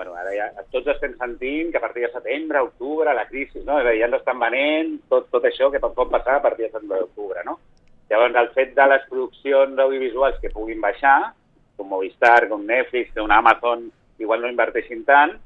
Bueno, 0.00 0.14
ara 0.16 0.30
ja 0.32 0.46
tots 0.72 0.88
estem 0.88 1.12
sentint 1.20 1.68
que 1.72 1.76
a 1.76 1.82
partir 1.82 2.06
de 2.06 2.12
setembre, 2.14 2.62
octubre, 2.64 3.12
la 3.12 3.26
crisi, 3.28 3.60
no? 3.66 3.76
És 3.82 3.84
a 3.84 3.90
dir, 3.90 3.98
ja 4.00 4.06
ens 4.08 4.16
estan 4.16 4.38
venent 4.40 4.94
tot, 5.12 5.26
tot 5.28 5.44
això 5.44 5.68
que 5.68 5.80
pot, 5.82 5.92
pot 5.96 6.08
passar 6.12 6.38
a 6.38 6.44
partir 6.44 6.64
de 6.64 6.70
setembre, 6.70 7.02
octubre, 7.04 7.42
no? 7.44 7.58
Llavors, 8.08 8.38
el 8.40 8.48
fet 8.56 8.72
de 8.74 8.86
les 8.90 9.04
produccions 9.10 9.78
audiovisuals 9.84 10.40
que 10.40 10.50
puguin 10.54 10.80
baixar, 10.80 11.34
com 11.76 11.92
Movistar, 11.92 12.48
com 12.48 12.64
Netflix, 12.66 13.12
com 13.14 13.30
Amazon, 13.30 13.84
igual 14.18 14.40
no 14.40 14.50
inverteixin 14.50 15.04
tant, 15.04 15.36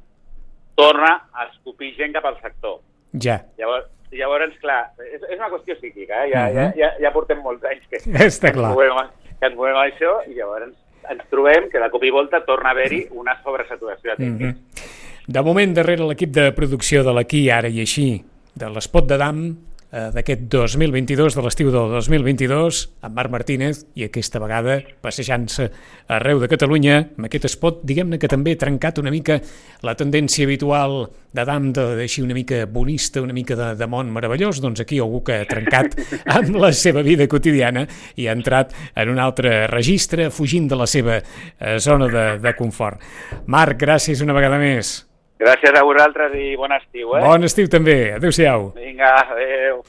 torna 0.78 1.10
a 1.34 1.48
escopir 1.50 1.92
gent 1.98 2.14
cap 2.14 2.30
al 2.30 2.38
sector. 2.40 2.78
Ja. 3.26 3.40
Llavors, 3.58 3.90
llavors 4.18 4.56
clar, 4.60 4.90
és, 4.98 5.20
és 5.28 5.36
una 5.38 5.48
qüestió 5.52 5.76
psíquica, 5.78 6.24
eh? 6.24 6.30
ja, 6.32 6.46
Mhm. 6.48 6.54
ja, 6.56 6.72
ja, 6.76 6.92
ja 7.00 7.12
portem 7.12 7.38
molts 7.42 7.64
anys 7.64 7.84
que, 7.90 7.98
Està 8.28 8.48
que, 8.48 8.58
clar. 8.58 8.70
ens 8.70 8.76
movem, 8.76 9.10
que 9.40 9.46
ens 9.46 9.56
movem 9.56 9.76
a 9.76 9.84
això 9.88 10.12
i 10.30 10.34
llavors 10.38 10.64
ens, 10.68 10.76
ens 11.10 11.22
trobem 11.30 11.68
que 11.70 11.78
de 11.80 11.90
cop 11.90 12.02
i 12.04 12.10
volta 12.10 12.44
torna 12.44 12.68
a 12.70 12.72
haver-hi 12.72 13.06
una 13.12 13.36
sobresaturació 13.42 14.14
de 14.14 14.16
tècnics. 14.24 14.56
Mhm. 14.56 14.92
De 15.26 15.40
moment, 15.42 15.74
darrere 15.74 16.04
l'equip 16.04 16.30
de 16.36 16.50
producció 16.52 17.02
de 17.02 17.12
l'Aquí, 17.12 17.48
ara 17.50 17.68
i 17.68 17.80
així, 17.80 18.22
de 18.54 18.68
l'Espot 18.68 19.06
de 19.08 19.16
Dam, 19.16 19.38
eh, 19.50 19.54
d'aquest 19.94 20.48
2022, 20.50 21.36
de 21.36 21.42
l'estiu 21.44 21.68
del 21.70 21.92
2022, 21.94 22.80
amb 23.06 23.14
Marc 23.14 23.30
Martínez, 23.30 23.84
i 23.94 24.08
aquesta 24.08 24.40
vegada 24.42 24.80
passejant-se 25.04 25.68
arreu 26.10 26.40
de 26.42 26.48
Catalunya, 26.50 26.96
amb 27.14 27.28
aquest 27.28 27.46
spot, 27.52 27.84
diguem-ne 27.86 28.18
que 28.18 28.30
també 28.30 28.56
ha 28.56 28.60
trencat 28.64 28.98
una 28.98 29.12
mica 29.14 29.38
la 29.86 29.94
tendència 29.94 30.48
habitual 30.48 31.06
de 31.34 31.46
Dam, 31.46 31.70
de, 31.74 31.86
d'així 32.00 32.22
una 32.26 32.34
mica 32.34 32.64
bonista, 32.66 33.22
una 33.22 33.34
mica 33.36 33.54
de, 33.58 33.70
de 33.78 33.90
món 33.90 34.10
meravellós, 34.14 34.58
doncs 34.64 34.82
aquí 34.82 34.98
algú 35.02 35.22
que 35.26 35.40
ha 35.42 35.48
trencat 35.48 35.94
amb 36.40 36.58
la 36.58 36.72
seva 36.74 37.06
vida 37.06 37.30
quotidiana 37.30 37.86
i 38.18 38.26
ha 38.26 38.34
entrat 38.34 38.74
en 38.98 39.14
un 39.14 39.22
altre 39.22 39.64
registre, 39.70 40.30
fugint 40.34 40.66
de 40.70 40.78
la 40.82 40.90
seva 40.90 41.20
eh, 41.20 41.78
zona 41.78 42.10
de, 42.10 42.28
de 42.42 42.54
confort. 42.58 43.02
Marc, 43.46 43.78
gràcies 43.78 44.26
una 44.26 44.34
vegada 44.34 44.58
més. 44.58 45.04
Gràcies 45.40 45.74
a 45.74 45.82
vosaltres 45.82 46.36
i 46.38 46.54
bon 46.56 46.72
estiu. 46.76 47.16
Eh? 47.18 47.24
Bon 47.24 47.42
estiu 47.46 47.68
també. 47.70 47.98
Adéu-siau. 48.18 48.70
Vinga, 48.78 49.10
adeu. 49.34 49.82